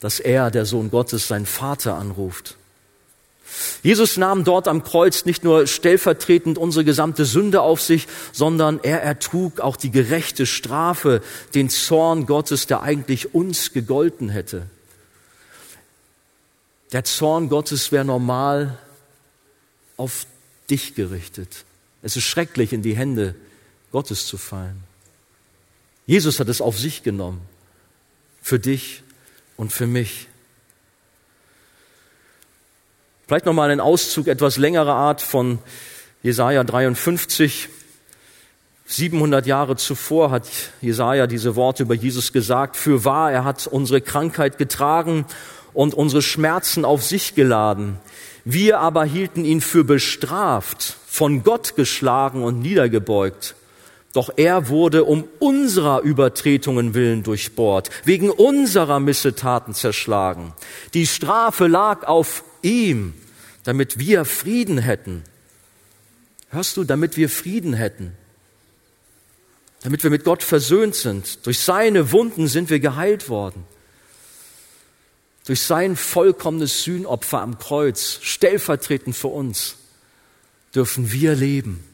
[0.00, 2.56] dass er, der Sohn Gottes, seinen Vater anruft.
[3.82, 9.02] Jesus nahm dort am Kreuz nicht nur stellvertretend unsere gesamte Sünde auf sich, sondern er
[9.02, 11.22] ertrug auch die gerechte Strafe,
[11.54, 14.66] den Zorn Gottes, der eigentlich uns gegolten hätte.
[16.92, 18.78] Der Zorn Gottes wäre normal
[19.96, 20.26] auf
[20.70, 21.64] dich gerichtet.
[22.02, 23.34] Es ist schrecklich, in die Hände
[23.92, 24.84] Gottes zu fallen.
[26.06, 27.40] Jesus hat es auf sich genommen.
[28.42, 29.02] Für dich
[29.56, 30.28] und für mich.
[33.26, 35.58] Vielleicht nochmal ein Auszug etwas längerer Art von
[36.22, 37.68] Jesaja 53.
[38.86, 40.46] 700 Jahre zuvor hat
[40.80, 42.76] Jesaja diese Worte über Jesus gesagt.
[42.76, 45.24] Für wahr, er hat unsere Krankheit getragen
[45.74, 47.98] und unsere Schmerzen auf sich geladen.
[48.44, 53.56] Wir aber hielten ihn für bestraft, von Gott geschlagen und niedergebeugt.
[54.12, 60.52] Doch er wurde um unserer Übertretungen willen durchbohrt, wegen unserer Missetaten zerschlagen.
[60.94, 63.14] Die Strafe lag auf ihm,
[63.64, 65.22] damit wir Frieden hätten.
[66.50, 68.12] Hörst du, damit wir Frieden hätten.
[69.82, 71.46] Damit wir mit Gott versöhnt sind.
[71.46, 73.64] Durch seine Wunden sind wir geheilt worden.
[75.46, 79.76] Durch sein vollkommenes Sühnopfer am Kreuz, stellvertretend für uns,
[80.74, 81.84] dürfen wir leben,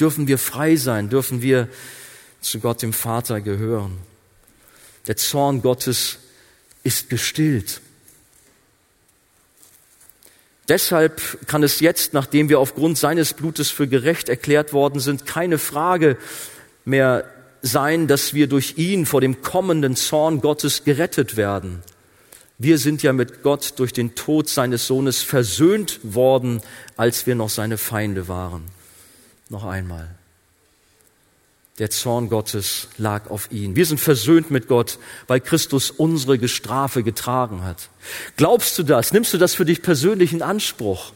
[0.00, 1.68] dürfen wir frei sein, dürfen wir
[2.40, 3.98] zu Gott dem Vater gehören.
[5.06, 6.18] Der Zorn Gottes
[6.82, 7.80] ist gestillt.
[10.68, 15.58] Deshalb kann es jetzt, nachdem wir aufgrund seines Blutes für gerecht erklärt worden sind, keine
[15.58, 16.16] Frage
[16.84, 17.24] mehr
[17.62, 21.82] sein, dass wir durch ihn vor dem kommenden Zorn Gottes gerettet werden.
[22.58, 26.62] Wir sind ja mit Gott durch den Tod seines Sohnes versöhnt worden,
[26.96, 28.64] als wir noch seine Feinde waren.
[29.50, 30.15] Noch einmal.
[31.78, 33.76] Der Zorn Gottes lag auf ihn.
[33.76, 37.90] Wir sind versöhnt mit Gott, weil Christus unsere Strafe getragen hat.
[38.38, 39.12] Glaubst du das?
[39.12, 41.12] Nimmst du das für dich persönlich in Anspruch?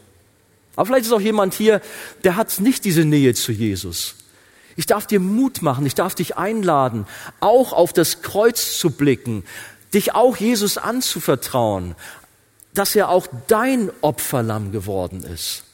[0.77, 1.81] Aber vielleicht ist auch jemand hier,
[2.25, 4.17] der hat nicht diese Nähe zu Jesus.
[4.77, 7.07] Ich darf dir Mut machen, ich darf dich einladen,
[7.41, 9.45] auch auf das Kreuz zu blicken,
[9.95, 11.97] dich auch Jesus anzuvertrauen,
[12.75, 15.65] dass er auch dein Opferlamm geworden ist,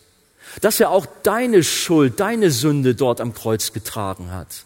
[0.61, 4.64] dass er auch deine Schuld, deine Sünde dort am Kreuz getragen hat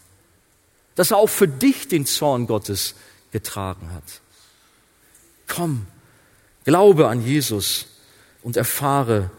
[1.00, 2.94] dass er auch für dich den Zorn Gottes
[3.32, 4.04] getragen hat.
[5.48, 5.86] Komm,
[6.66, 7.86] glaube an Jesus
[8.42, 9.30] und erfahre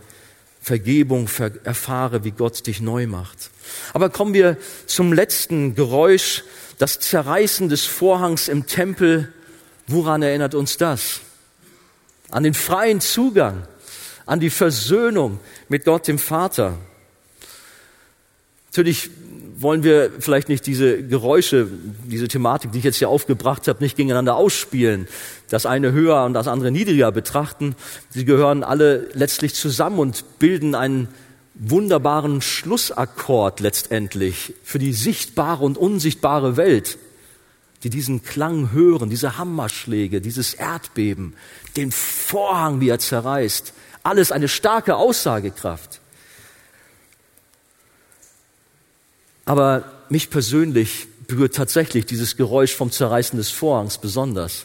[0.59, 1.29] Vergebung,
[1.63, 3.51] erfahre, wie Gott dich neu macht.
[3.93, 4.57] Aber kommen wir
[4.87, 6.43] zum letzten Geräusch,
[6.79, 9.31] das Zerreißen des Vorhangs im Tempel.
[9.85, 11.19] Woran erinnert uns das?
[12.31, 13.67] An den freien Zugang,
[14.25, 15.39] an die Versöhnung
[15.69, 16.79] mit Gott dem Vater.
[18.71, 19.11] Natürlich
[19.61, 21.67] wollen wir vielleicht nicht diese Geräusche,
[22.05, 25.07] diese Thematik, die ich jetzt hier aufgebracht habe, nicht gegeneinander ausspielen,
[25.49, 27.75] das eine höher und das andere niedriger betrachten.
[28.09, 31.07] Sie gehören alle letztlich zusammen und bilden einen
[31.53, 36.97] wunderbaren Schlussakkord letztendlich für die sichtbare und unsichtbare Welt.
[37.83, 41.33] die diesen Klang hören, diese Hammerschläge, dieses Erdbeben,
[41.77, 43.73] den Vorhang, wie er zerreißt.
[44.03, 46.00] Alles eine starke Aussagekraft.
[49.51, 54.63] Aber mich persönlich berührt tatsächlich dieses Geräusch vom Zerreißen des Vorhangs besonders.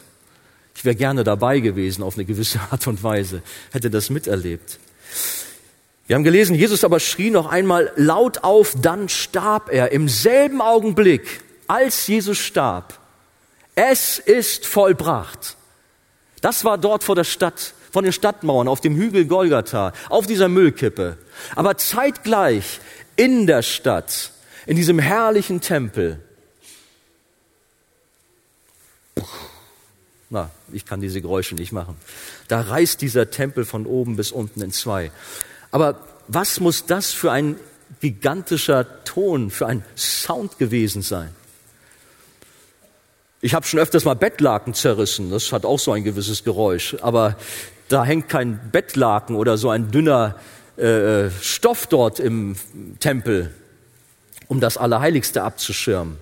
[0.75, 3.41] Ich wäre gerne dabei gewesen auf eine gewisse Art und Weise,
[3.73, 4.79] hätte das miterlebt.
[6.07, 9.91] Wir haben gelesen, Jesus aber schrie noch einmal laut auf, dann starb er.
[9.91, 12.97] Im selben Augenblick, als Jesus starb,
[13.75, 15.57] es ist vollbracht.
[16.39, 20.47] Das war dort vor der Stadt, von den Stadtmauern, auf dem Hügel Golgatha, auf dieser
[20.47, 21.17] Müllkippe.
[21.57, 22.79] Aber zeitgleich
[23.17, 24.31] in der Stadt,
[24.67, 26.19] in diesem herrlichen Tempel.
[30.29, 31.95] Na, ich kann diese Geräusche nicht machen.
[32.49, 35.09] Da reißt dieser Tempel von oben bis unten in zwei.
[35.71, 37.55] Aber was muss das für ein
[38.01, 41.33] gigantischer Ton, für ein Sound gewesen sein?
[43.39, 47.37] Ich habe schon öfters mal Bettlaken zerrissen, das hat auch so ein gewisses Geräusch, aber
[47.87, 50.35] da hängt kein Bettlaken oder so ein dünner
[50.75, 52.55] äh, Stoff dort im
[52.99, 53.53] Tempel,
[54.47, 56.17] um das Allerheiligste abzuschirmen.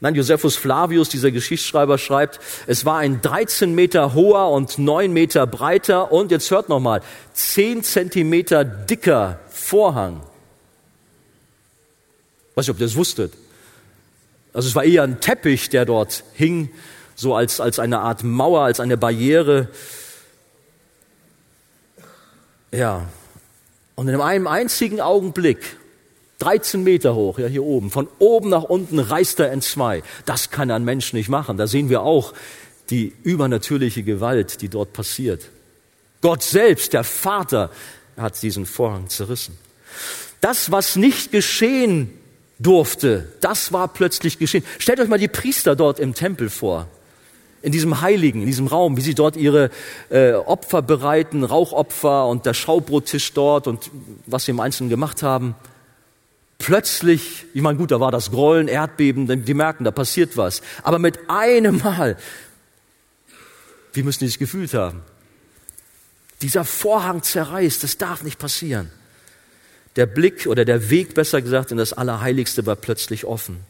[0.00, 5.46] Nein, Josephus Flavius, dieser Geschichtsschreiber, schreibt, es war ein 13 Meter hoher und 9 Meter
[5.46, 7.00] breiter und jetzt hört nochmal,
[7.32, 10.20] 10 Zentimeter dicker Vorhang.
[12.54, 13.32] Weiß nicht, ob ihr das wusstet.
[14.52, 16.70] Also es war eher ein Teppich, der dort hing,
[17.14, 19.68] so als, als eine Art Mauer, als eine Barriere.
[22.70, 23.08] Ja.
[23.94, 25.76] Und in einem einzigen Augenblick,
[26.38, 30.02] 13 Meter hoch, ja hier oben, von oben nach unten reißt er in zwei.
[30.26, 31.56] Das kann ein Mensch nicht machen.
[31.56, 32.34] Da sehen wir auch
[32.90, 35.48] die übernatürliche Gewalt, die dort passiert.
[36.20, 37.70] Gott selbst, der Vater,
[38.16, 39.58] hat diesen Vorhang zerrissen.
[40.40, 42.10] Das, was nicht geschehen
[42.58, 43.28] durfte.
[43.40, 44.64] Das war plötzlich geschehen.
[44.78, 46.88] Stellt euch mal die Priester dort im Tempel vor,
[47.62, 49.70] in diesem Heiligen, in diesem Raum, wie sie dort ihre
[50.10, 53.90] äh, Opfer bereiten, Rauchopfer und der Schaubrottisch dort und
[54.26, 55.54] was sie im Einzelnen gemacht haben.
[56.58, 60.62] Plötzlich, ich meine, gut, da war das Grollen, Erdbeben, die merken, da passiert was.
[60.82, 62.16] Aber mit einem Mal,
[63.92, 65.02] wie müssen die sich gefühlt haben?
[66.42, 68.90] Dieser Vorhang zerreißt, das darf nicht passieren.
[69.96, 73.60] Der Blick oder der Weg, besser gesagt, in das Allerheiligste war plötzlich offen.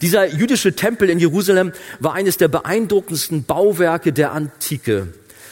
[0.00, 5.08] Dieser jüdische Tempel in Jerusalem war eines der beeindruckendsten Bauwerke der Antike.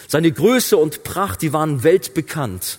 [0.09, 2.79] Seine Größe und Pracht, die waren weltbekannt.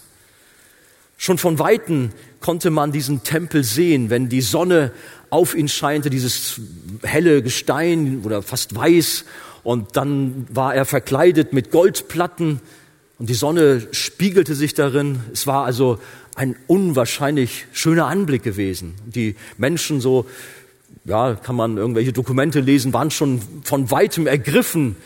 [1.23, 2.09] Schon von Weitem
[2.41, 4.91] konnte man diesen Tempel sehen, wenn die Sonne
[5.29, 6.59] auf ihn scheinte, dieses
[7.01, 9.23] helle Gestein oder fast weiß.
[9.63, 12.59] Und dann war er verkleidet mit Goldplatten
[13.19, 15.21] und die Sonne spiegelte sich darin.
[15.31, 15.97] Es war also
[16.35, 18.95] ein unwahrscheinlich schöner Anblick gewesen.
[19.05, 20.25] Die Menschen so,
[21.05, 24.97] ja, kann man irgendwelche Dokumente lesen, waren schon von weitem ergriffen,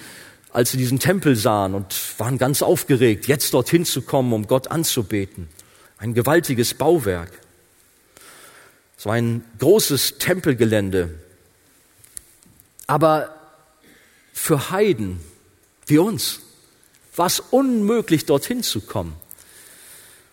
[0.51, 4.71] als sie diesen Tempel sahen und waren ganz aufgeregt, jetzt dorthin zu kommen, um Gott
[4.71, 5.47] anzubeten.
[5.97, 7.31] Ein gewaltiges Bauwerk.
[8.97, 11.09] Es war ein großes Tempelgelände.
[12.87, 13.35] Aber
[14.33, 15.19] für Heiden
[15.87, 16.41] wie uns
[17.15, 19.15] war es unmöglich, dorthin zu kommen.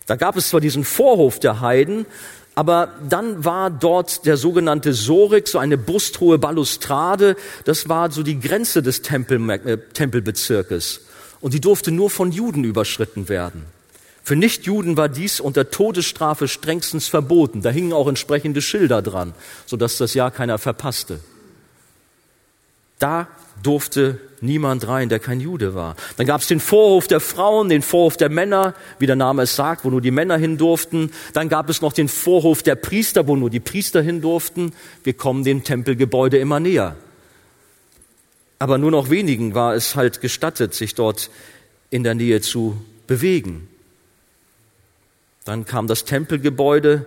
[0.05, 2.05] Da gab es zwar diesen Vorhof der Heiden,
[2.53, 8.39] aber dann war dort der sogenannte Sorik, so eine brusthohe Balustrade, das war so die
[8.39, 11.01] Grenze des Tempel, äh, Tempelbezirkes.
[11.41, 13.65] Und die durfte nur von Juden überschritten werden.
[14.25, 17.61] Für Nichtjuden war dies unter Todesstrafe strengstens verboten.
[17.61, 19.35] Da hingen auch entsprechende Schilder dran,
[19.67, 21.19] sodass das ja keiner verpasste.
[22.97, 23.27] Da
[23.61, 25.95] durfte niemand rein, der kein Jude war.
[26.17, 29.55] Dann gab es den Vorhof der Frauen, den Vorhof der Männer, wie der Name es
[29.55, 31.11] sagt, wo nur die Männer hin durften.
[31.33, 34.73] Dann gab es noch den Vorhof der Priester, wo nur die Priester hin durften.
[35.03, 36.95] Wir kommen dem Tempelgebäude immer näher.
[38.57, 41.29] Aber nur noch wenigen war es halt gestattet, sich dort
[41.91, 43.67] in der Nähe zu bewegen.
[45.45, 47.05] Dann kam das Tempelgebäude,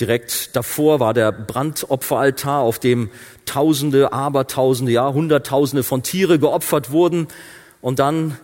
[0.00, 3.10] Direkt davor war der Brandopferaltar, auf dem
[3.44, 7.28] Tausende, Abertausende, ja, Hunderttausende von Tiere geopfert wurden.
[7.80, 8.38] Und dann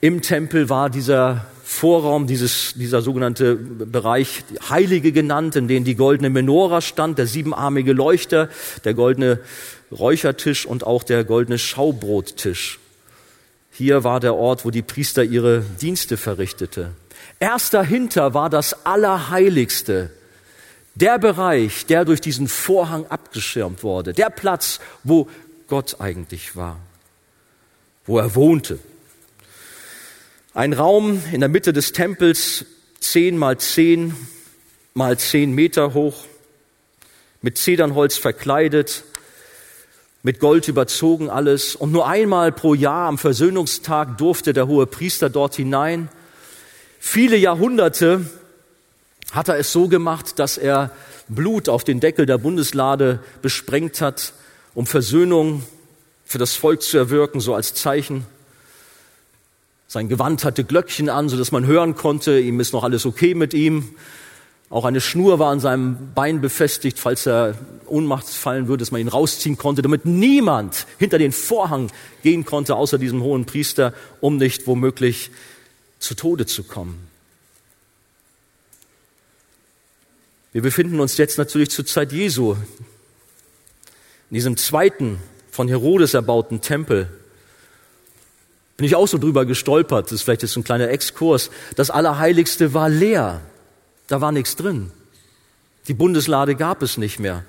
[0.00, 6.30] im Tempel war dieser Vorraum, dieses, dieser sogenannte Bereich Heilige genannt, in dem die goldene
[6.30, 8.48] Menora stand, der siebenarmige Leuchter,
[8.84, 9.40] der goldene
[9.92, 12.80] Räuchertisch und auch der goldene Schaubrottisch.
[13.70, 16.90] Hier war der Ort, wo die Priester ihre Dienste verrichtete.
[17.40, 20.10] Erst dahinter war das Allerheiligste,
[20.94, 25.28] der Bereich, der durch diesen Vorhang abgeschirmt wurde, der Platz, wo
[25.66, 26.78] Gott eigentlich war,
[28.06, 28.78] wo er wohnte.
[30.52, 32.64] Ein Raum in der Mitte des Tempels,
[33.00, 34.14] zehn mal zehn
[34.94, 36.24] mal zehn Meter hoch,
[37.42, 39.04] mit Zedernholz verkleidet.
[40.24, 41.76] mit Gold überzogen alles.
[41.76, 46.08] Und nur einmal pro Jahr am Versöhnungstag durfte der hohe Priester dort hinein.
[47.06, 48.24] Viele Jahrhunderte
[49.30, 50.90] hat er es so gemacht, dass er
[51.28, 54.32] Blut auf den Deckel der Bundeslade besprengt hat,
[54.74, 55.62] um Versöhnung
[56.24, 58.24] für das Volk zu erwirken, so als Zeichen.
[59.86, 63.34] Sein Gewand hatte Glöckchen an, so dass man hören konnte, ihm ist noch alles okay
[63.34, 63.90] mit ihm.
[64.70, 67.54] Auch eine Schnur war an seinem Bein befestigt, falls er
[67.86, 71.92] Ohnmacht fallen würde, dass man ihn rausziehen konnte, damit niemand hinter den Vorhang
[72.22, 73.92] gehen konnte, außer diesem hohen Priester,
[74.22, 75.30] um nicht womöglich
[76.04, 77.08] zu Tode zu kommen.
[80.52, 82.56] Wir befinden uns jetzt natürlich zur Zeit Jesu,
[84.30, 85.18] in diesem zweiten
[85.50, 87.08] von Herodes erbauten Tempel.
[88.76, 91.50] Bin ich auch so drüber gestolpert, das ist vielleicht jetzt ein kleiner Exkurs.
[91.74, 93.40] Das Allerheiligste war leer,
[94.06, 94.92] da war nichts drin.
[95.88, 97.44] Die Bundeslade gab es nicht mehr.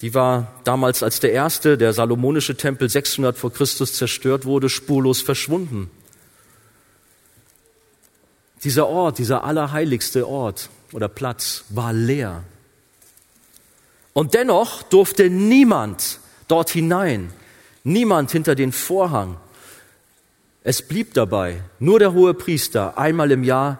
[0.00, 5.22] Die war damals als der erste, der salomonische Tempel 600 vor Christus zerstört wurde, spurlos
[5.22, 5.90] verschwunden.
[8.64, 12.44] Dieser Ort, dieser allerheiligste Ort, oder Platz war leer.
[14.12, 17.32] Und dennoch durfte niemand dort hinein,
[17.84, 19.36] niemand hinter den Vorhang.
[20.64, 23.78] Es blieb dabei nur der hohe Priester einmal im Jahr,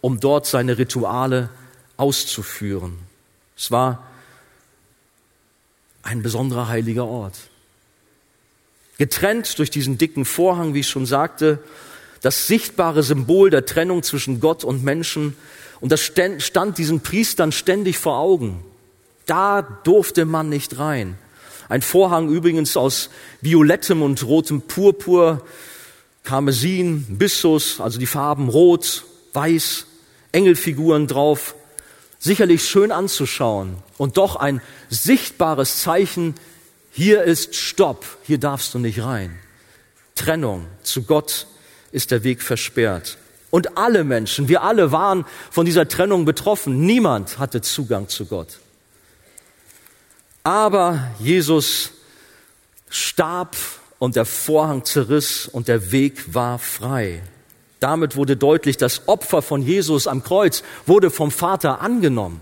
[0.00, 1.50] um dort seine Rituale
[1.96, 2.98] auszuführen.
[3.56, 4.04] Es war
[6.02, 7.34] ein besonderer heiliger Ort.
[8.98, 11.58] Getrennt durch diesen dicken Vorhang, wie ich schon sagte,
[12.24, 15.36] das sichtbare Symbol der Trennung zwischen Gott und Menschen
[15.80, 18.64] und das stand diesen Priestern ständig vor Augen.
[19.26, 21.18] Da durfte man nicht rein.
[21.68, 23.10] Ein Vorhang übrigens aus
[23.42, 25.44] violettem und rotem Purpur,
[26.22, 29.04] Karmesin, Bissus, also die Farben rot,
[29.34, 29.84] weiß,
[30.32, 31.54] Engelfiguren drauf.
[32.18, 36.34] Sicherlich schön anzuschauen und doch ein sichtbares Zeichen,
[36.90, 39.38] hier ist Stopp, hier darfst du nicht rein.
[40.14, 41.46] Trennung zu Gott
[41.94, 43.16] ist der Weg versperrt.
[43.50, 46.84] Und alle Menschen, wir alle waren von dieser Trennung betroffen.
[46.84, 48.58] Niemand hatte Zugang zu Gott.
[50.42, 51.92] Aber Jesus
[52.90, 53.56] starb
[54.00, 57.22] und der Vorhang zerriss und der Weg war frei.
[57.78, 62.40] Damit wurde deutlich, das Opfer von Jesus am Kreuz wurde vom Vater angenommen.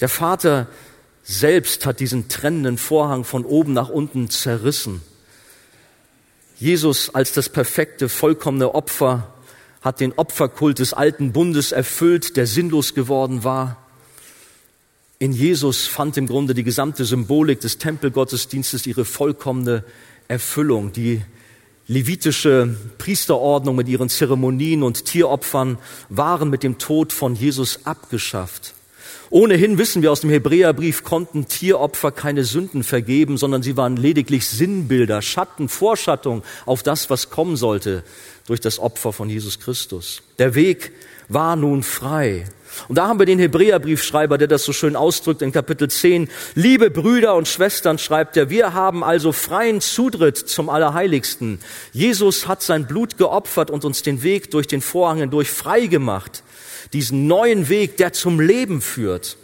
[0.00, 0.66] Der Vater
[1.22, 5.00] selbst hat diesen trennenden Vorhang von oben nach unten zerrissen.
[6.58, 9.32] Jesus als das perfekte, vollkommene Opfer
[9.80, 13.76] hat den Opferkult des alten Bundes erfüllt, der sinnlos geworden war.
[15.20, 19.84] In Jesus fand im Grunde die gesamte Symbolik des Tempelgottesdienstes ihre vollkommene
[20.26, 20.92] Erfüllung.
[20.92, 21.22] Die
[21.86, 25.78] levitische Priesterordnung mit ihren Zeremonien und Tieropfern
[26.08, 28.74] waren mit dem Tod von Jesus abgeschafft.
[29.30, 34.46] Ohnehin wissen wir aus dem Hebräerbrief, konnten Tieropfer keine Sünden vergeben, sondern sie waren lediglich
[34.46, 38.04] Sinnbilder, Schatten, Vorschattung auf das, was kommen sollte
[38.46, 40.22] durch das Opfer von Jesus Christus.
[40.38, 40.92] Der Weg
[41.28, 42.46] war nun frei.
[42.88, 46.28] Und da haben wir den Hebräerbriefschreiber, der das so schön ausdrückt in Kapitel 10.
[46.54, 51.60] Liebe Brüder und Schwestern, schreibt er, wir haben also freien Zutritt zum Allerheiligsten.
[51.92, 56.42] Jesus hat sein Blut geopfert und uns den Weg durch den Vorhang hindurch frei gemacht
[56.92, 59.36] diesen neuen Weg, der zum Leben führt.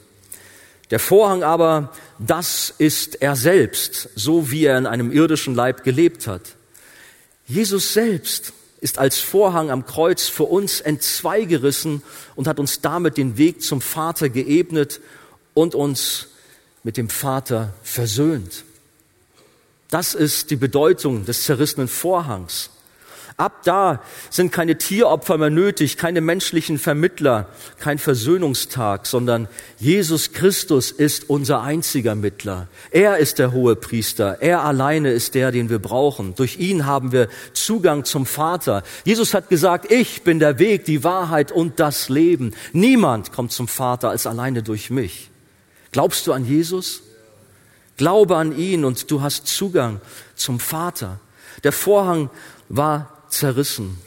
[0.91, 6.27] Der Vorhang aber, das ist er selbst, so wie er in einem irdischen Leib gelebt
[6.27, 6.57] hat.
[7.47, 12.03] Jesus selbst ist als Vorhang am Kreuz für uns entzweigerissen
[12.37, 15.01] und hat uns damit den Weg zum Vater geebnet
[15.55, 16.29] und uns
[16.83, 18.65] mit dem Vater versöhnt.
[19.89, 22.71] Das ist die Bedeutung des zerrissenen Vorhangs.
[23.37, 27.49] Ab da sind keine Tieropfer mehr nötig, keine menschlichen Vermittler,
[27.81, 32.69] kein Versöhnungstag, sondern Jesus Christus ist unser einziger Mittler.
[32.93, 34.41] Er ist der hohe Priester.
[34.41, 36.37] Er alleine ist der, den wir brauchen.
[36.37, 38.85] Durch ihn haben wir Zugang zum Vater.
[39.05, 42.55] Jesus hat gesagt, ich bin der Weg, die Wahrheit und das Leben.
[42.73, 45.31] Niemand kommt zum Vater als alleine durch mich.
[45.91, 47.03] Glaubst du an Jesus?
[47.97, 50.01] Glaube an ihn und du hast Zugang
[50.37, 51.19] zum Vater.
[51.65, 52.31] Der Vorhang
[52.69, 53.99] war zerrissen.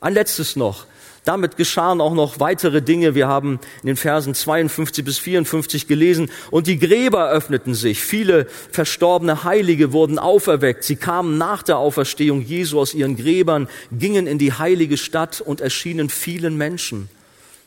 [0.00, 0.86] Ein letztes noch.
[1.24, 3.14] Damit geschahen auch noch weitere Dinge.
[3.14, 6.30] Wir haben in den Versen 52 bis 54 gelesen.
[6.50, 8.00] Und die Gräber öffneten sich.
[8.00, 10.84] Viele verstorbene Heilige wurden auferweckt.
[10.84, 15.62] Sie kamen nach der Auferstehung Jesu aus ihren Gräbern, gingen in die heilige Stadt und
[15.62, 17.08] erschienen vielen Menschen.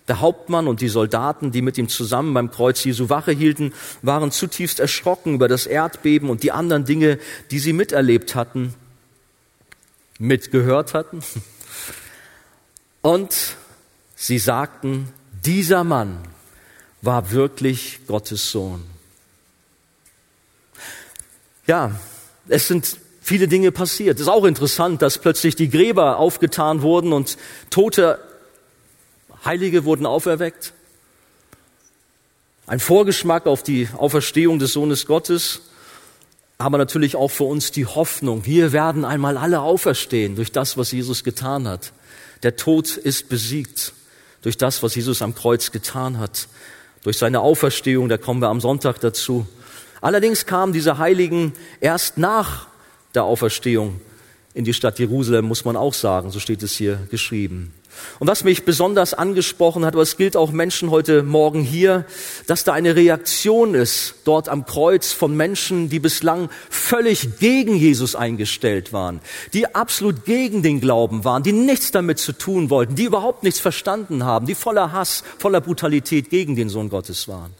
[0.07, 4.31] Der Hauptmann und die Soldaten, die mit ihm zusammen beim Kreuz Jesu Wache hielten, waren
[4.31, 7.17] zutiefst erschrocken über das Erdbeben und die anderen Dinge,
[7.49, 8.75] die sie miterlebt hatten
[10.19, 11.23] mitgehört hatten.
[13.01, 13.55] Und
[14.15, 15.11] sie sagten,
[15.45, 16.19] dieser Mann
[17.01, 18.83] war wirklich Gottes Sohn.
[21.67, 21.99] Ja,
[22.47, 24.15] es sind viele Dinge passiert.
[24.15, 27.37] Es ist auch interessant, dass plötzlich die Gräber aufgetan wurden und
[27.69, 28.19] tote
[29.43, 30.73] Heilige wurden auferweckt.
[32.65, 35.61] Ein Vorgeschmack auf die Auferstehung des Sohnes Gottes,
[36.57, 40.91] aber natürlich auch für uns die Hoffnung, wir werden einmal alle auferstehen durch das, was
[40.91, 41.93] Jesus getan hat.
[42.43, 43.93] Der Tod ist besiegt
[44.41, 46.47] durch das, was Jesus am Kreuz getan hat,
[47.03, 49.47] durch seine Auferstehung, da kommen wir am Sonntag dazu.
[50.01, 52.67] Allerdings kamen diese Heiligen erst nach
[53.13, 54.01] der Auferstehung
[54.53, 57.73] in die Stadt Jerusalem, muss man auch sagen, so steht es hier geschrieben.
[58.19, 62.05] Und was mich besonders angesprochen hat, aber es gilt auch Menschen heute Morgen hier,
[62.47, 68.15] dass da eine Reaktion ist dort am Kreuz von Menschen, die bislang völlig gegen Jesus
[68.15, 69.21] eingestellt waren,
[69.53, 73.59] die absolut gegen den Glauben waren, die nichts damit zu tun wollten, die überhaupt nichts
[73.59, 77.53] verstanden haben, die voller Hass, voller Brutalität gegen den Sohn Gottes waren.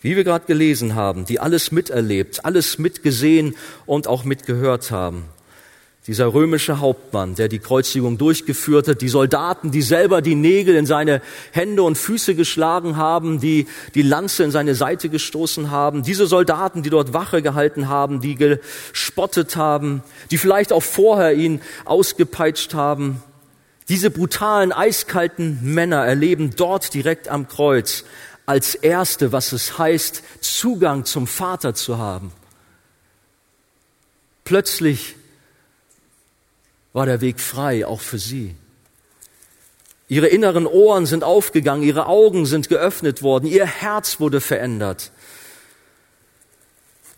[0.00, 3.54] Wie wir gerade gelesen haben, die alles miterlebt, alles mitgesehen
[3.86, 5.24] und auch mitgehört haben.
[6.08, 10.84] Dieser römische Hauptmann, der die Kreuzigung durchgeführt hat, die Soldaten, die selber die Nägel in
[10.84, 11.22] seine
[11.52, 16.82] Hände und Füße geschlagen haben, die die Lanze in seine Seite gestoßen haben, diese Soldaten,
[16.82, 23.22] die dort Wache gehalten haben, die gespottet haben, die vielleicht auch vorher ihn ausgepeitscht haben,
[23.88, 28.04] diese brutalen, eiskalten Männer erleben dort direkt am Kreuz
[28.44, 32.32] als Erste, was es heißt, Zugang zum Vater zu haben.
[34.44, 35.14] Plötzlich
[36.92, 38.54] war der Weg frei, auch für sie.
[40.08, 45.10] Ihre inneren Ohren sind aufgegangen, ihre Augen sind geöffnet worden, ihr Herz wurde verändert.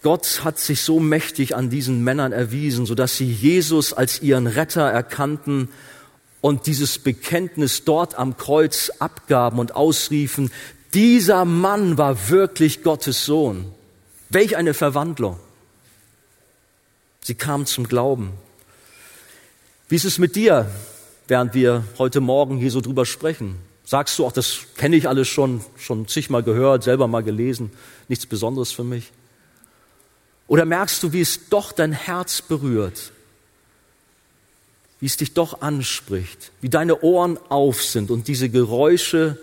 [0.02, 4.82] Gott hat sich so mächtig an diesen Männern erwiesen, sodass sie Jesus als ihren Retter
[4.82, 5.70] erkannten
[6.40, 10.52] und dieses Bekenntnis dort am Kreuz abgaben und ausriefen,
[10.92, 13.72] dieser Mann war wirklich Gottes Sohn.
[14.28, 15.40] Welch eine Verwandlung.
[17.22, 18.34] Sie kamen zum Glauben.
[19.89, 20.70] Wie ist es mit dir,
[21.28, 23.57] während wir heute Morgen hier so drüber sprechen?
[23.85, 27.70] Sagst du, auch das kenne ich alles schon, schon zigmal gehört, selber mal gelesen,
[28.09, 29.12] nichts Besonderes für mich?
[30.47, 33.12] Oder merkst du, wie es doch dein Herz berührt?
[35.01, 36.51] Wie es dich doch anspricht?
[36.62, 39.39] Wie deine Ohren auf sind und diese Geräusche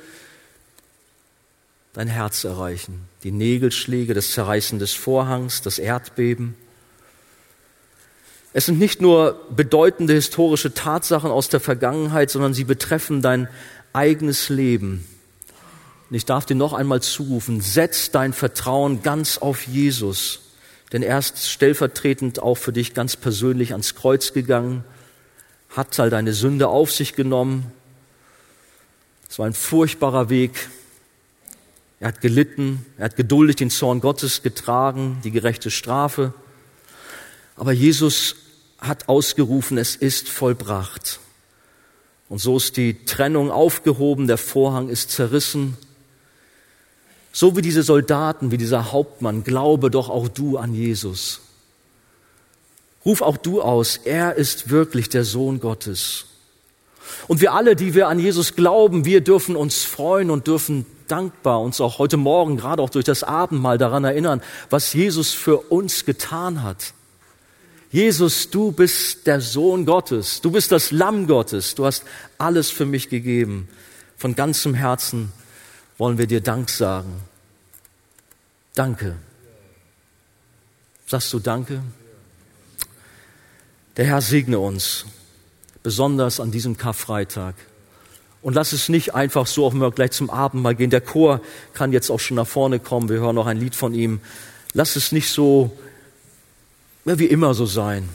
[1.93, 3.07] dein Herz erreichen?
[3.23, 6.55] Die Nägelschläge, das Zerreißen des Vorhangs, das Erdbeben?
[8.53, 13.47] Es sind nicht nur bedeutende historische Tatsachen aus der Vergangenheit, sondern sie betreffen dein
[13.93, 15.07] eigenes Leben.
[16.09, 20.41] Und ich darf dir noch einmal zurufen, setz dein Vertrauen ganz auf Jesus,
[20.91, 24.83] denn er ist stellvertretend auch für dich ganz persönlich ans Kreuz gegangen,
[25.69, 27.71] hat all deine Sünde auf sich genommen.
[29.29, 30.67] Es war ein furchtbarer Weg.
[32.01, 36.33] Er hat gelitten, er hat geduldig den Zorn Gottes getragen, die gerechte Strafe.
[37.61, 38.37] Aber Jesus
[38.79, 41.19] hat ausgerufen, es ist vollbracht.
[42.27, 45.77] Und so ist die Trennung aufgehoben, der Vorhang ist zerrissen.
[47.31, 51.41] So wie diese Soldaten, wie dieser Hauptmann, glaube doch auch du an Jesus.
[53.05, 56.25] Ruf auch du aus, er ist wirklich der Sohn Gottes.
[57.27, 61.61] Und wir alle, die wir an Jesus glauben, wir dürfen uns freuen und dürfen dankbar
[61.61, 64.41] uns auch heute Morgen, gerade auch durch das Abendmahl daran erinnern,
[64.71, 66.95] was Jesus für uns getan hat.
[67.91, 72.05] Jesus, du bist der Sohn Gottes, du bist das Lamm Gottes, du hast
[72.37, 73.67] alles für mich gegeben.
[74.15, 75.33] Von ganzem Herzen
[75.97, 77.21] wollen wir dir Dank sagen.
[78.75, 79.17] Danke.
[81.05, 81.83] Sagst du Danke?
[83.97, 85.05] Der Herr segne uns,
[85.83, 87.55] besonders an diesem Karfreitag.
[88.41, 90.89] Und lass es nicht einfach so, auch wenn wir gleich zum Abendmahl gehen.
[90.89, 91.41] Der Chor
[91.73, 93.09] kann jetzt auch schon nach vorne kommen.
[93.09, 94.21] Wir hören noch ein Lied von ihm.
[94.73, 95.77] Lass es nicht so
[97.05, 98.07] wie immer so sein,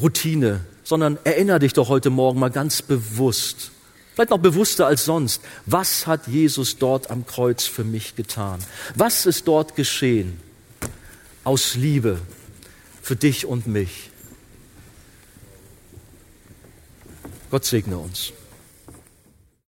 [0.00, 3.70] Routine, sondern erinnere dich doch heute Morgen mal ganz bewusst,
[4.14, 8.58] vielleicht noch bewusster als sonst, was hat Jesus dort am Kreuz für mich getan?
[8.94, 10.40] Was ist dort geschehen?
[11.44, 12.18] Aus Liebe
[13.00, 14.10] für dich und mich.
[17.50, 18.32] Gott segne uns.